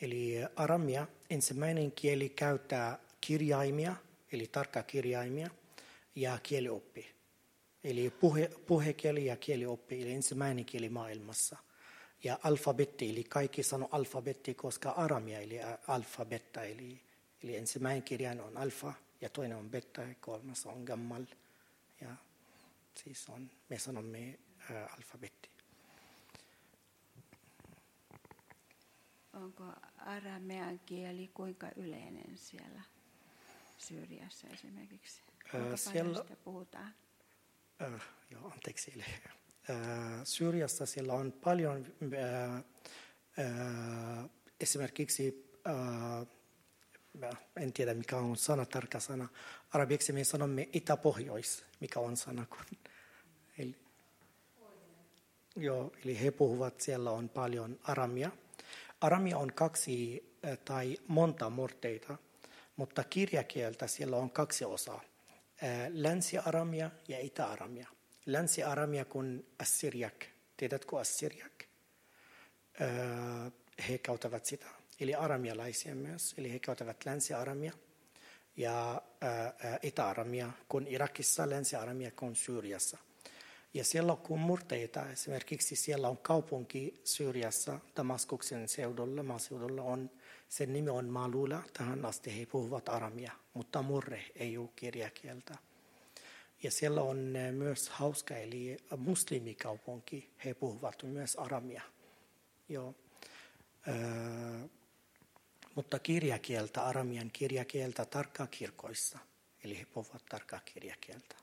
[0.00, 3.96] eli aramia, ensimmäinen kieli käyttää kirjaimia,
[4.32, 5.50] eli tarkka kirjaimia,
[6.14, 7.06] ja kielioppi.
[7.84, 11.56] Eli puhe, puhekieli ja kielioppi, eli ensimmäinen kieli maailmassa.
[12.24, 17.00] Ja alfabetti, eli kaikki sanoo alfabetti, koska aramia, eli alfabetta, eli,
[17.42, 21.24] eli ensimmäinen kirjain on alfa, ja toinen on beta, ja kolmas on gammal.
[22.00, 22.08] Ja
[22.94, 24.38] siis on, me sanomme
[24.70, 25.49] ä, alfabetti.
[29.32, 29.64] Onko
[29.96, 32.82] aramean kieli kuinka yleinen siellä
[33.78, 35.22] Syyriassa esimerkiksi?
[35.44, 36.94] Ää, Kuinka siellä- paljon sitä puhutaan?
[37.82, 39.04] Äh, joo, anteeksi.
[39.70, 39.76] Äh,
[40.24, 46.26] Syyriassa siellä on paljon äh, äh, esimerkiksi, äh,
[47.14, 49.28] mä en tiedä mikä on sana, tarkka sana.
[49.70, 52.46] Arabiksi me sanomme itä-pohjois, mikä on sana.
[52.46, 52.78] Kun,
[53.58, 53.76] eli,
[55.56, 58.30] joo, eli he puhuvat, siellä on paljon aramia.
[59.00, 62.16] Aramia on kaksi äh, tai monta murteita,
[62.76, 65.02] mutta kirjakieltä siellä on kaksi osaa.
[65.62, 67.88] Äh, Länsi-aramia ja itä-aramia.
[68.26, 70.24] Länsi-aramia kun assyriak.
[70.56, 71.64] Tiedätkö assyriak?
[72.80, 73.52] Äh,
[73.88, 74.66] He käyttävät sitä.
[75.00, 76.34] Eli aramialaisia myös.
[76.38, 77.72] Eli he käyttävät länsi-aramia
[78.56, 79.02] ja
[79.82, 82.98] itä-aramia kun Irakissa, länsi-aramia kun Syyriassa.
[83.74, 90.10] Ja siellä on kun murteita, esimerkiksi siellä on kaupunki Syyriassa, Damaskuksen seudulla, maaseudulla on,
[90.48, 95.58] sen nimi on Malula, tähän asti he puhuvat aramia, mutta murre ei ole kirjakieltä.
[96.62, 101.82] Ja siellä on eh, myös hauska, eli muslimikaupunki, he puhuvat myös aramia.
[102.68, 102.94] Joo.
[103.88, 104.68] Öö,
[105.74, 109.18] mutta kirjakieltä, aramian kirjakieltä tarkkaa kirkoissa,
[109.64, 111.36] eli he puhuvat tarkkaa kirjakieltä.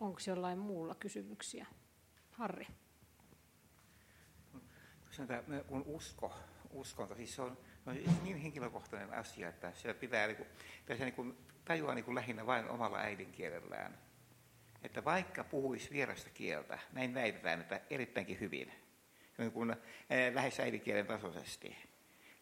[0.00, 1.66] Onko jollain muulla kysymyksiä?
[2.30, 2.66] Harri.
[5.26, 6.34] Tämä kun usko,
[6.70, 10.48] uskonto, siis se on, on niin henkilökohtainen asia, että se pitää niin kuin,
[10.86, 13.98] tässä niin kuin, tajua niin kuin lähinnä vain omalla äidinkielellään.
[14.82, 18.72] Että vaikka puhuisi vierasta kieltä, näin väitetään, että erittäinkin hyvin,
[19.38, 19.76] niin kuin,
[20.10, 21.76] eh, lähes äidinkielen tasoisesti,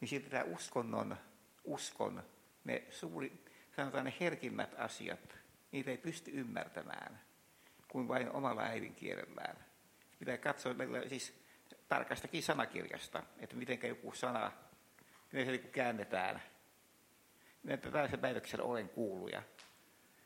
[0.00, 1.16] niin silti tämä uskonnon,
[1.64, 2.22] uskon,
[2.64, 3.44] ne suuri,
[3.76, 5.38] sanotaan ne herkimmät asiat,
[5.72, 7.27] niitä ei pysty ymmärtämään
[7.88, 9.56] kuin vain omalla äidinkielellään.
[10.18, 11.34] Pitää katsoa meillä siis
[11.88, 14.52] tarkastakin sanakirjasta, että miten joku sana,
[15.32, 16.42] miten se niin käännetään.
[17.68, 19.32] Että tällaisen väitöksen olen kuullut.
[19.32, 19.42] Ja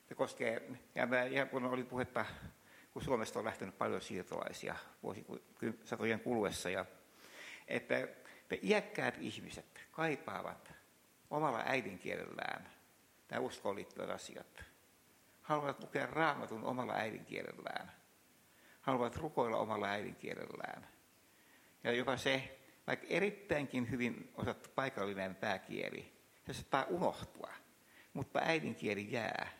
[0.08, 2.24] se koskee, ja, mä, ja kun oli puhetta,
[2.92, 6.84] kun Suomesta on lähtenyt paljon siirtolaisia vuosisatojen kuluessa, ja
[7.68, 8.08] että
[8.52, 10.72] että iäkkäät ihmiset kaipaavat
[11.30, 12.70] omalla äidinkielellään
[13.30, 14.64] nämä uskoon liittyvät asiat.
[15.42, 17.92] Haluavat lukea raamatun omalla äidinkielellään.
[18.80, 20.88] Haluavat rukoilla omalla äidinkielellään.
[21.84, 26.12] Ja jopa se, vaikka erittäinkin hyvin osattu paikallinen pääkieli,
[26.46, 27.52] se saattaa unohtua,
[28.12, 29.52] mutta äidinkieli jää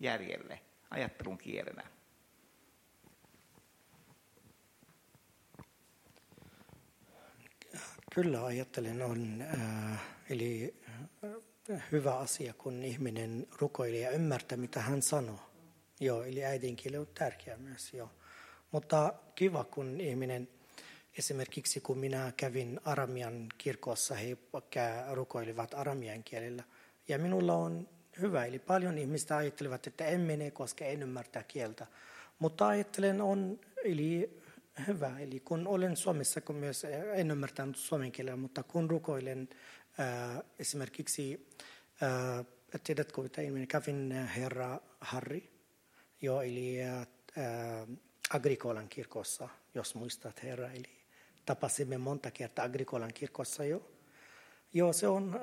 [0.00, 0.60] järjelle
[0.90, 1.82] ajattelun kielenä.
[8.14, 10.74] Kyllä ajattelen on, äh, eli
[11.24, 11.30] äh,
[11.92, 15.40] hyvä asia, kun ihminen rukoilee ja ymmärtää, mitä hän sanoo.
[16.00, 18.10] Joo, eli äidinkieli on tärkeä myös, joo.
[18.70, 20.48] Mutta kiva, kun ihminen,
[21.18, 24.36] esimerkiksi kun minä kävin Aramian kirkossa, he
[25.12, 26.64] rukoilivat aramian kielellä.
[27.08, 27.88] Ja minulla on
[28.20, 31.86] hyvä, eli paljon ihmistä ajattelevat, että en mene, koska en ymmärtää kieltä.
[32.38, 34.40] Mutta ajattelen on, eli
[34.86, 35.18] hyvä.
[35.18, 39.48] Eli kun olen Suomessa, kun myös en ymmärtänyt suomen kielellä, mutta kun rukoilen
[40.00, 41.48] äh, esimerkiksi,
[42.02, 42.46] äh,
[42.84, 45.50] tiedätkö, että ihminen kävin herra Harri,
[46.22, 47.06] jo, eli äh,
[48.30, 50.98] Agrikolan kirkossa, jos muistat herra, eli
[51.46, 53.90] tapasimme monta kertaa Agrikolan kirkossa jo.
[54.72, 55.40] Joo, se on,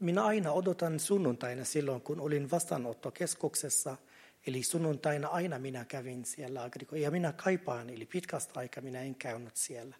[0.00, 3.96] minä aina odotan sunnuntaina silloin, kun olin vastaanottokeskuksessa–
[4.46, 9.56] Eli sunnuntaina aina minä kävin siellä ja minä kaipaan, eli pitkästä aikaa minä en käynyt
[9.56, 9.96] siellä.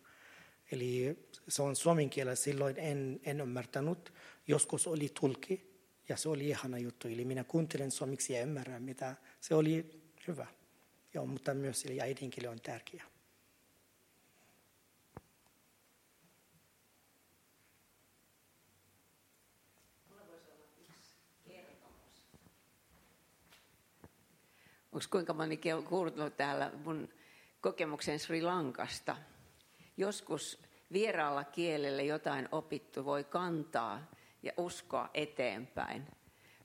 [0.72, 4.12] Eli se on suomen kielellä silloin en, en ymmärtänyt.
[4.46, 7.08] Joskus oli tulki ja se oli ihana juttu.
[7.08, 9.16] Eli minä kuuntelen suomiksi ja ymmärrän mitä.
[9.40, 10.46] Se oli hyvä.
[11.14, 13.04] Joo, mutta myös eli äidinkieli on tärkeä.
[24.92, 27.08] Onko kuinka moni kuullut täällä mun
[27.60, 29.16] kokemuksen Sri Lankasta?
[29.98, 34.10] Joskus vieraalla kielellä jotain opittu voi kantaa
[34.42, 36.06] ja uskoa eteenpäin.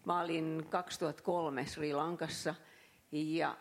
[0.05, 2.55] Mä olin 2003 Sri Lankassa
[3.11, 3.57] ja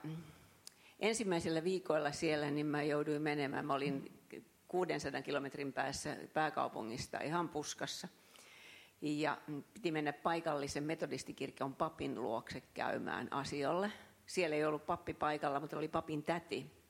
[1.00, 3.66] ensimmäisellä viikoilla siellä niin mä jouduin menemään.
[3.66, 4.20] Mä olin
[4.68, 8.08] 600 kilometrin päässä pääkaupungista ihan puskassa.
[9.00, 9.38] Ja
[9.74, 13.92] piti mennä paikallisen metodistikirkon papin luokse käymään asiolle–
[14.26, 16.81] siellä ei ollut pappi paikalla, mutta oli papin täti.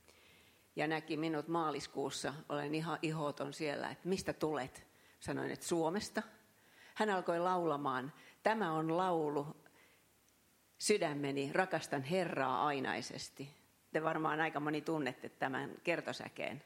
[0.76, 4.86] Ja näki minut maaliskuussa, olen ihan ihoton siellä, että mistä tulet?
[5.20, 6.22] Sanoin, että Suomesta.
[6.94, 8.12] Hän alkoi laulamaan,
[8.42, 9.46] tämä on laulu,
[10.78, 13.48] sydämeni, rakastan Herraa ainaisesti.
[13.92, 16.62] Te varmaan aika moni tunnette tämän kertosäkeen.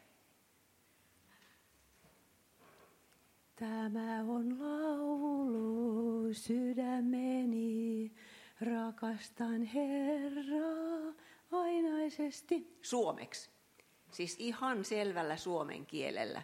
[3.57, 8.13] Tämä on laulu sydämeni,
[8.61, 11.15] rakastan Herraa
[11.51, 13.56] ainaisesti suomeksi.
[14.11, 16.43] Siis ihan selvällä suomen kielellä,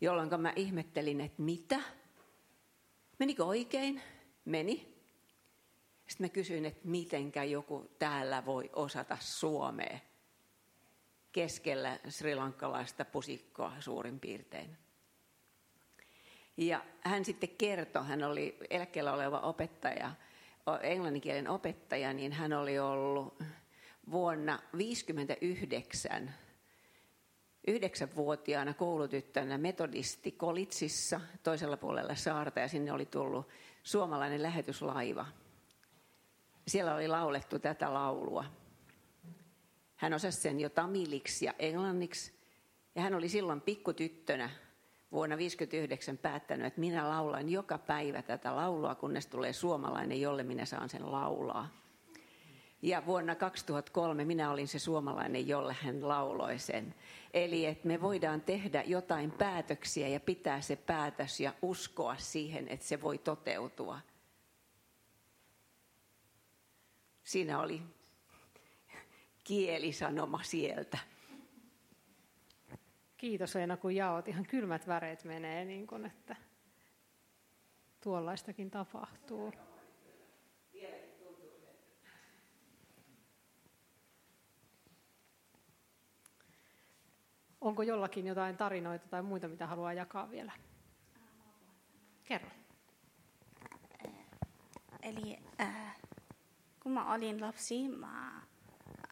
[0.00, 1.80] jolloin mä ihmettelin, että mitä?
[3.18, 4.02] Menikö oikein?
[4.44, 4.94] Meni.
[6.06, 9.98] Sitten mä kysyin, että mitenkä joku täällä voi osata suomea
[11.32, 14.76] keskellä srilankkalaista pusikkoa suurin piirtein.
[16.56, 20.12] Ja hän sitten kertoi, hän oli eläkkeellä oleva opettaja,
[20.82, 23.42] englanninkielen opettaja, niin hän oli ollut
[24.10, 26.34] vuonna 1959
[27.66, 33.48] yhdeksänvuotiaana koulutyttönä metodisti Kolitsissa toisella puolella saarta ja sinne oli tullut
[33.82, 35.26] suomalainen lähetyslaiva.
[36.68, 38.44] Siellä oli laulettu tätä laulua.
[39.96, 42.32] Hän osasi sen jo tamiliksi ja englanniksi
[42.94, 44.50] ja hän oli silloin pikkutyttönä
[45.12, 50.64] vuonna 1959 päättänyt, että minä laulan joka päivä tätä laulua, kunnes tulee suomalainen, jolle minä
[50.64, 51.83] saan sen laulaa.
[52.84, 56.94] Ja vuonna 2003 minä olin se suomalainen, jolle hän lauloi sen.
[57.34, 62.86] Eli että me voidaan tehdä jotain päätöksiä ja pitää se päätös ja uskoa siihen, että
[62.86, 64.00] se voi toteutua.
[67.22, 67.82] Siinä oli
[69.44, 70.98] kielisanoma sieltä.
[73.16, 74.28] Kiitos Eena, kun jaot.
[74.28, 76.36] Ihan kylmät väreet menee, niin kun, että
[78.00, 79.52] tuollaistakin tapahtuu.
[87.64, 90.52] Onko jollakin jotain tarinoita tai muita, mitä haluaa jakaa vielä?
[92.24, 92.50] Kerro.
[95.02, 95.96] Eli äh,
[96.82, 98.42] kun mä olin lapsi, mä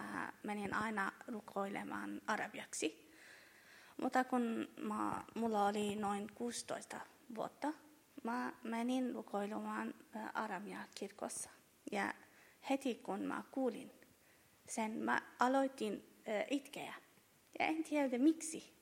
[0.00, 3.12] äh, menin aina rukoilemaan arabiaksi.
[4.02, 7.00] Mutta kun mä, mulla oli noin 16
[7.34, 7.72] vuotta,
[8.22, 9.94] mä menin rukoilemaan
[10.34, 11.50] Aramia kirkossa.
[11.92, 12.14] Ja
[12.70, 13.92] heti kun mä kuulin
[14.68, 16.04] sen, mä aloitin
[16.50, 16.94] itkeä.
[17.58, 18.72] Ja en tiedä miksi.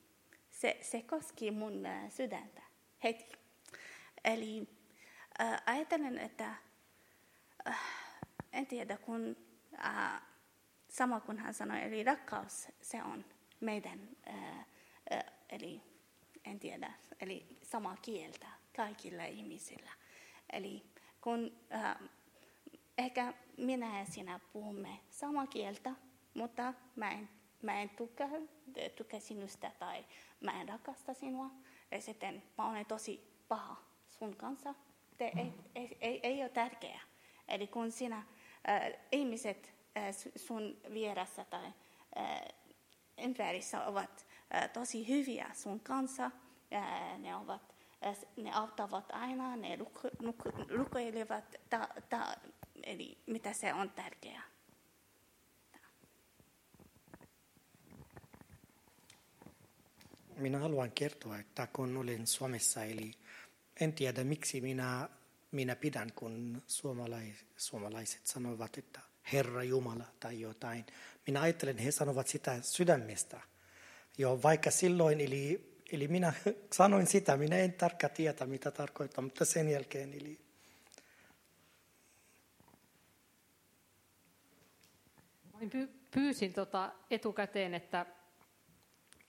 [0.49, 2.61] Se, se koski mun sydäntä.
[3.03, 3.25] heti.
[4.23, 4.67] Eli
[5.41, 6.53] äh, ajattelen, että
[7.67, 7.79] äh,
[8.53, 9.37] en tiedä, kun
[9.85, 10.21] äh,
[10.89, 13.25] sama kuin hän sanoi, eli rakkaus, se on
[13.59, 14.59] meidän, äh,
[15.13, 15.81] äh, eli
[16.45, 19.91] en tiedä, eli sama kieltä kaikilla ihmisillä.
[20.53, 20.85] Eli
[21.21, 21.95] kun äh,
[22.97, 25.91] ehkä minä ja sinä puhumme samaa kieltä,
[26.33, 27.29] mutta mä en,
[27.61, 28.27] mä en tukea,
[28.95, 30.05] tukea sinusta tai
[30.39, 31.51] mä en rakasta sinua.
[31.91, 33.75] Ja sitten mä olen tosi paha
[34.09, 34.75] sun kanssa.
[35.17, 37.01] Te, ei, ei, ei, ei ole tärkeää.
[37.47, 41.65] Eli kun sinä äh, ihmiset äh, sun vieressä tai
[42.17, 42.41] äh,
[43.17, 46.31] ympärissä ovat äh, tosi hyviä sun kanssa,
[46.73, 47.75] äh, ne ovat
[48.37, 49.77] ne auttavat aina, ne
[50.69, 52.35] rukoilevat, ta, ta,
[52.83, 54.50] eli mitä se on tärkeää.
[60.35, 63.11] Minä haluan kertoa, että kun olin Suomessa, eli
[63.79, 65.09] en tiedä miksi minä,
[65.51, 68.99] minä pidän, kun suomalais, suomalaiset sanovat, että
[69.33, 70.85] Herra Jumala tai jotain.
[71.27, 73.41] Minä ajattelen, he sanovat sitä sydämestä.
[74.17, 76.33] Jo, vaikka silloin, eli, eli minä
[76.73, 80.39] sanoin sitä, minä en tarkka tiedä, mitä tarkoittaa, mutta sen jälkeen, eli
[86.11, 88.05] pyysin tota etukäteen, että,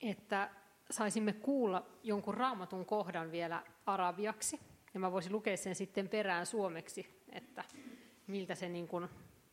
[0.01, 0.49] että
[0.91, 4.59] saisimme kuulla jonkun raamatun kohdan vielä arabiaksi.
[4.93, 7.63] Ja mä voisin lukea sen sitten perään suomeksi, että
[8.27, 9.09] miltä se niin kuin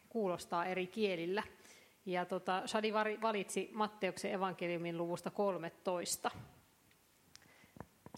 [0.09, 1.43] kuulostaa eri kielillä.
[2.07, 6.31] Ja tota, Shadi valitsi Matteuksen evankeliumin luvusta 13.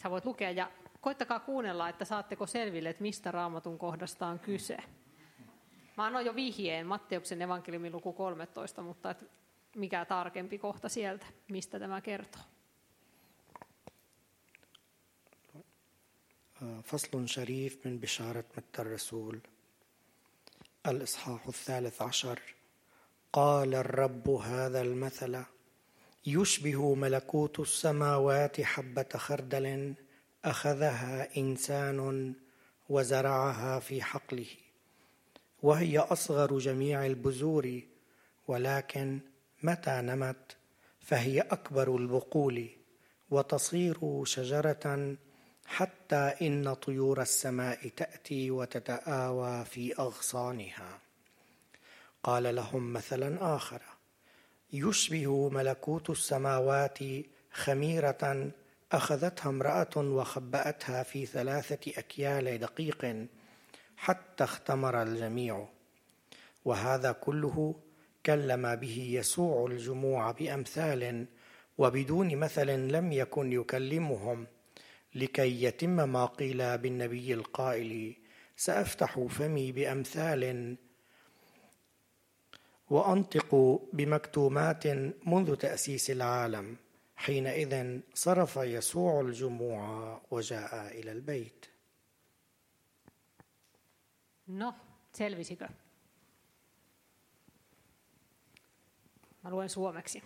[0.03, 4.77] Sä voit lukea ja koittakaa kuunnella, että saatteko selville, että mistä raamatun kohdasta on kyse.
[5.97, 9.31] Mä annoin jo vihjeen Matteuksen evankeliumin luku 13, mutta et
[9.77, 12.43] mikä tarkempi kohta sieltä, mistä tämä kertoo.
[16.85, 19.41] فصل شريف من بشارة متى الرسول.
[20.87, 22.41] الإصحاح الثالث عشر.
[23.33, 25.43] قال الرب هذا المثل
[26.27, 29.95] يشبه ملكوت السماوات حبة خردل
[30.45, 32.33] أخذها إنسان
[32.89, 34.47] وزرعها في حقله
[35.63, 37.81] وهي أصغر جميع البذور
[38.49, 39.21] ولكن
[39.63, 40.57] متى نمت
[41.01, 42.69] فهي أكبر البقول
[43.31, 45.17] وتصير شجرة
[45.67, 50.99] حتى إن طيور السماء تأتي وتتآوى في أغصانها.
[52.23, 53.83] قال لهم مثلا آخر
[54.73, 56.99] يشبه ملكوت السماوات
[57.53, 58.51] خميرة
[58.93, 63.27] أخذتها امرأة وخبأتها في ثلاثة أكيال دقيق
[63.97, 65.69] حتى اختمر الجميع.
[66.65, 67.75] وهذا كله
[68.27, 71.27] كلم به يسوع الجموع بأمثال
[71.79, 74.47] وبدون مثل لم يكن يكلمهم.
[75.15, 78.17] لكي يتم ما قيل بالنبي القائل
[78.57, 80.77] سأفتح فمي بأمثال
[82.91, 84.87] وأنطق بمكتومات
[85.27, 86.77] منذ تأسيس العالم
[87.17, 91.73] حينئذ صرف يسوع الجموع وجاء إلى البيت
[94.47, 94.75] No,
[95.13, 95.69] selvisikö?
[99.43, 100.23] Mä luen suomeksi.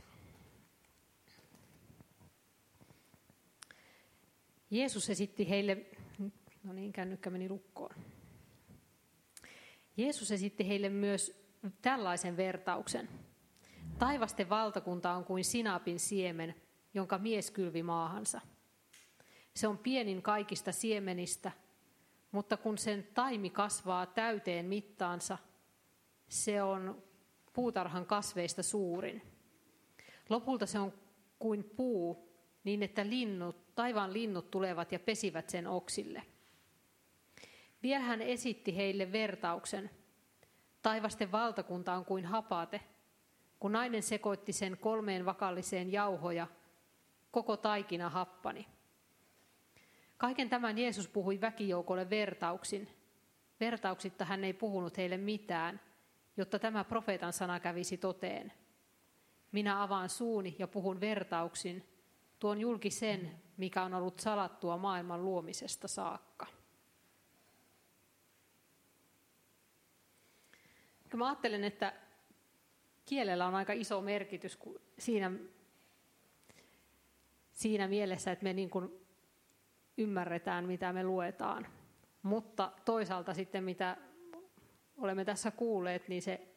[4.71, 5.87] Jeesus esitti heille,
[6.65, 7.95] no niin, kännykkä meni lukkoon.
[9.97, 11.47] Jeesus esitti heille myös
[11.83, 13.09] tällaisen vertauksen.
[13.99, 16.55] Taivasten valtakunta on kuin sinapin siemen,
[16.95, 18.41] jonka mies kylvi maahansa.
[19.55, 21.53] Se on pienin kaikista siemenistä–
[22.37, 25.39] mutta kun sen taimi kasvaa täyteen mittaansa,
[26.29, 27.03] se on
[27.53, 29.23] puutarhan kasveista suurin.
[30.29, 30.93] Lopulta se on
[31.39, 32.33] kuin puu,
[32.65, 36.23] niin että linnut, taivaan linnut tulevat ja pesivät sen oksille.
[37.83, 39.91] Vielä hän esitti heille vertauksen.
[40.83, 42.81] Taivasten valtakunta on kuin hapate.
[43.61, 46.47] Kun nainen sekoitti sen kolmeen vakalliseen jauhoja,
[47.31, 48.67] koko taikina happani.
[50.17, 52.89] Kaiken tämän Jeesus puhui väkijoukolle vertauksin.
[53.61, 55.81] Vertauksitta hän ei puhunut heille mitään,
[56.37, 58.53] jotta tämä profeetan sana kävisi toteen.
[59.53, 61.89] Minä avaan suuni ja puhun vertauksin,
[62.39, 66.47] tuon julki sen, mikä on ollut salattua maailman luomisesta saakka.
[71.17, 71.93] Mä ajattelen, että
[73.07, 74.59] kielellä on aika iso merkitys
[74.99, 75.31] siinä,
[77.53, 79.07] siinä mielessä, että me niin kuin
[79.97, 81.67] ymmärretään, mitä me luetaan.
[82.23, 83.97] Mutta toisaalta sitten, mitä
[84.97, 86.49] olemme tässä kuulleet, niin se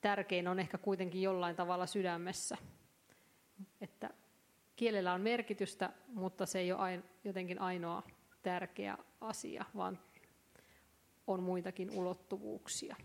[0.00, 2.56] tärkein on ehkä kuitenkin jollain tavalla sydämessä.
[3.80, 4.10] Että
[4.78, 8.02] kielellä on merkitystä, mutta se ei ole jotenkin ainoa
[8.42, 9.98] tärkeä asia, vaan
[11.26, 12.96] on muitakin ulottuvuuksia.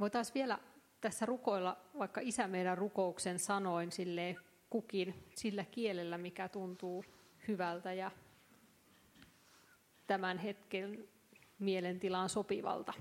[0.00, 0.58] Voitaisiin vielä
[1.00, 4.36] tässä rukoilla vaikka isä meidän rukouksen sanoin sille
[4.70, 7.04] kukin sillä kielellä, mikä tuntuu
[7.48, 8.10] hyvältä ja
[10.06, 11.08] tämän hetken
[11.58, 12.92] mielentilaan sopivalta.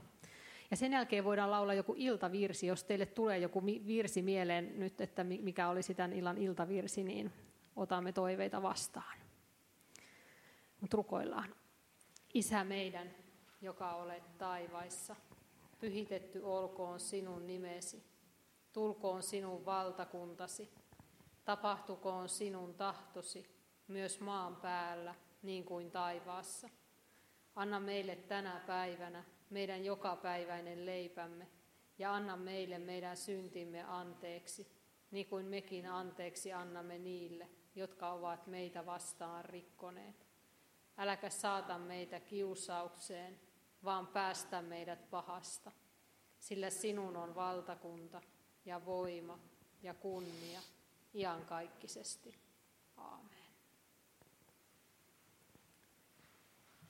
[0.72, 5.24] Ja sen jälkeen voidaan laulaa joku iltavirsi, jos teille tulee joku virsi mieleen nyt, että
[5.24, 7.32] mikä olisi tämän illan iltavirsi, niin
[7.76, 9.17] otamme toiveita vastaan.
[10.82, 11.55] Mutta rukoillaan.
[12.34, 13.11] Isä meidän,
[13.61, 15.15] joka olet taivaissa,
[15.80, 18.03] pyhitetty olkoon sinun nimesi,
[18.74, 20.69] tulkoon sinun valtakuntasi,
[21.45, 23.55] tapahtukoon sinun tahtosi
[23.88, 26.69] myös maan päällä niin kuin taivaassa.
[27.55, 31.47] Anna meille tänä päivänä meidän jokapäiväinen leipämme
[31.97, 34.68] ja anna meille meidän syntimme anteeksi,
[35.12, 40.28] niin kuin mekin anteeksi annamme niille, jotka ovat meitä vastaan rikkoneet.
[40.97, 43.39] Äläkä saata meitä kiusaukseen,
[43.84, 45.72] vaan päästä meidät pahasta,
[46.39, 48.22] sillä sinun on valtakunta
[48.66, 49.39] ja voima
[49.84, 50.62] ja kunnia
[51.14, 52.39] iankaikkisesti.
[52.97, 53.41] Aamen.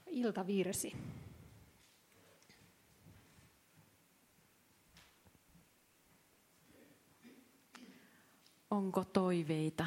[0.05, 0.93] Iltavirsi.
[8.72, 9.86] Onko toiveita?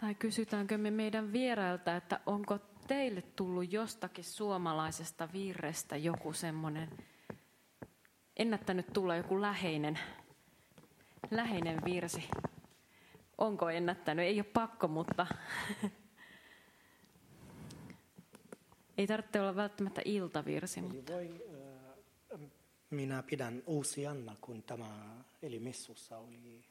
[0.00, 6.90] Tai kysytäänkö me meidän vierailta, että onko teille tullut jostakin suomalaisesta virrestä joku semmoinen,
[8.36, 9.98] ennättänyt tulla joku läheinen,
[11.30, 12.28] läheinen virsi?
[13.38, 14.24] Onko ennättänyt?
[14.24, 15.26] Ei ole pakko, mutta
[18.98, 20.82] ei tarvitse olla välttämättä iltavirsi.
[20.82, 21.12] Mutta...
[21.12, 21.44] Voi,
[22.90, 26.64] minä pidän Uusi Anna, kun tämä, eli messussa oli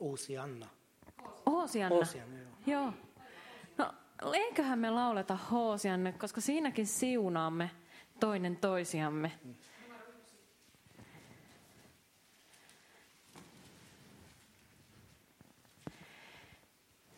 [0.00, 0.66] Uusi Anna.
[1.46, 1.96] Hoosianna?
[1.96, 2.52] Hoosianna, joo.
[2.66, 2.92] joo.
[3.78, 3.94] No,
[4.34, 7.70] eiköhän me lauleta Hoosianne, koska siinäkin siunaamme
[8.20, 9.32] toinen toisiamme.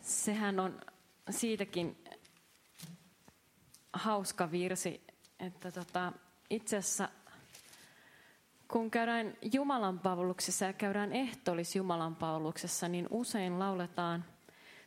[0.01, 0.81] Sehän on
[1.29, 2.02] siitäkin
[3.93, 5.01] hauska virsi,
[5.39, 6.13] että tota,
[6.49, 7.09] itse asiassa
[8.67, 9.99] kun käydään Jumalan
[10.65, 12.15] ja käydään ehtolis Jumalan
[12.89, 14.25] niin usein lauletaan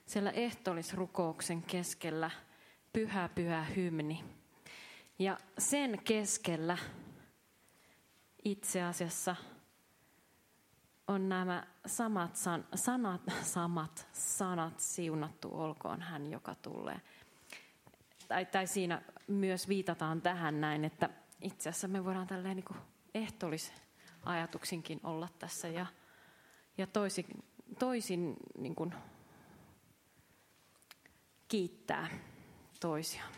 [0.06, 2.30] siellä ehtolisrukouksen keskellä
[2.92, 4.24] pyhä pyhä hymni.
[5.18, 6.78] Ja sen keskellä
[8.44, 9.36] itse asiassa
[11.08, 17.00] on nämä samat san, sanat, samat sanat siunattu olkoon hän, joka tulee.
[18.28, 21.10] Tai, tai siinä myös viitataan tähän näin, että
[21.40, 22.78] itse asiassa me voidaan tälleen niin kuin
[23.14, 25.86] ehtoolisajatuksinkin olla tässä ja,
[26.78, 27.26] ja toisin,
[27.78, 28.94] toisin niin kuin
[31.48, 32.08] kiittää
[32.80, 33.36] toisiamme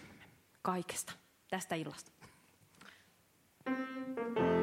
[0.62, 1.12] kaikesta
[1.50, 2.12] tästä illasta.
[3.64, 4.57] thank you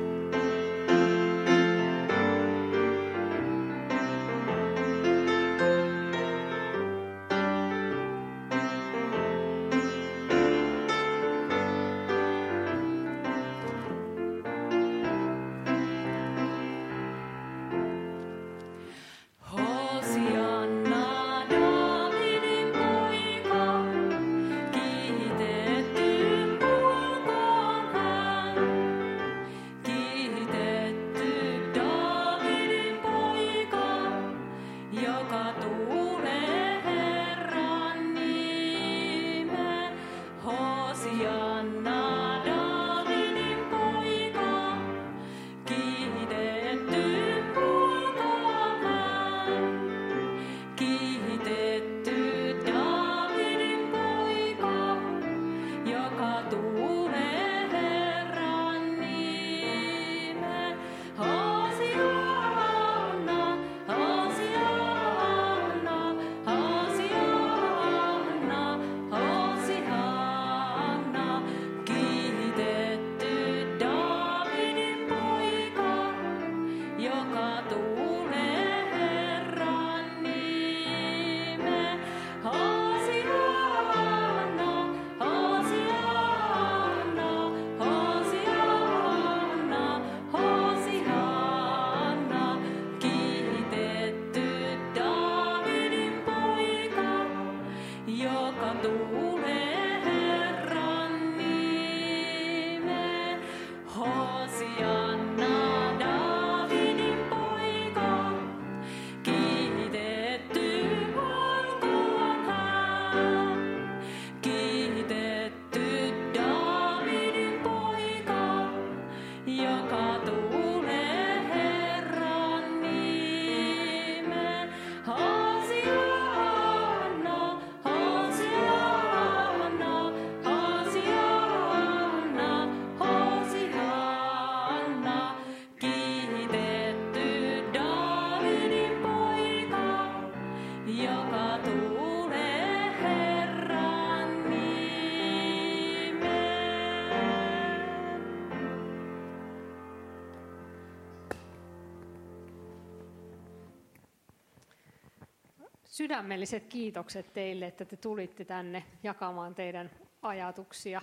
[156.16, 159.92] sydämelliset kiitokset teille, että te tulitte tänne jakamaan teidän
[160.22, 161.02] ajatuksia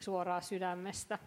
[0.00, 1.18] suoraan sydämestä.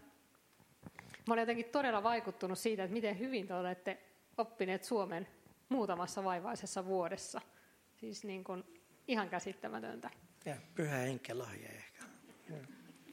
[1.27, 3.97] Mä olen jotenkin todella vaikuttunut siitä, että miten hyvin te olette
[4.37, 5.27] oppineet Suomen
[5.69, 7.41] muutamassa vaivaisessa vuodessa.
[7.95, 8.63] Siis niin kuin
[9.07, 10.09] ihan käsittämätöntä.
[10.45, 12.03] Ja pyhä henken lahja ehkä.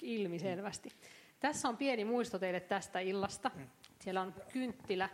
[0.02, 0.92] Ilmiselvästi.
[1.40, 3.50] Tässä on pieni muisto teille tästä illasta.
[4.00, 5.08] Siellä on kynttilä.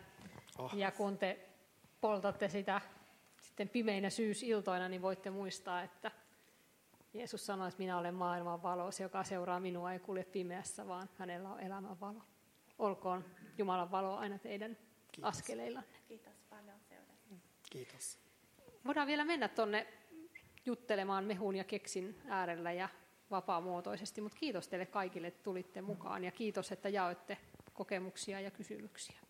[0.59, 0.75] Oh.
[0.75, 1.49] Ja kun te
[2.01, 2.81] poltatte sitä
[3.59, 6.11] sitten pimeinä syysiltoina, niin voitte muistaa, että
[7.15, 8.91] Jeesus sanoi, että minä olen maailman valo.
[8.93, 12.23] Se, joka seuraa minua, ei kulje pimeässä, vaan hänellä on elämän valo.
[12.79, 13.25] Olkoon
[13.59, 14.77] Jumalan valo aina teidän
[15.13, 15.29] Kiitos.
[15.29, 15.99] askeleillanne.
[16.09, 17.35] Kiitos paljon seurasta.
[17.71, 18.19] Kiitos.
[18.85, 19.87] Voidaan vielä mennä tuonne
[20.67, 22.89] juttelemaan mehun ja keksin äärellä ja
[23.31, 27.39] vapaamuotoisesti, mutta kiitos teille kaikille, että tulitte mukaan ja kiitos, että jaoitte
[27.75, 29.21] kokemuksia ja kysymyksiä.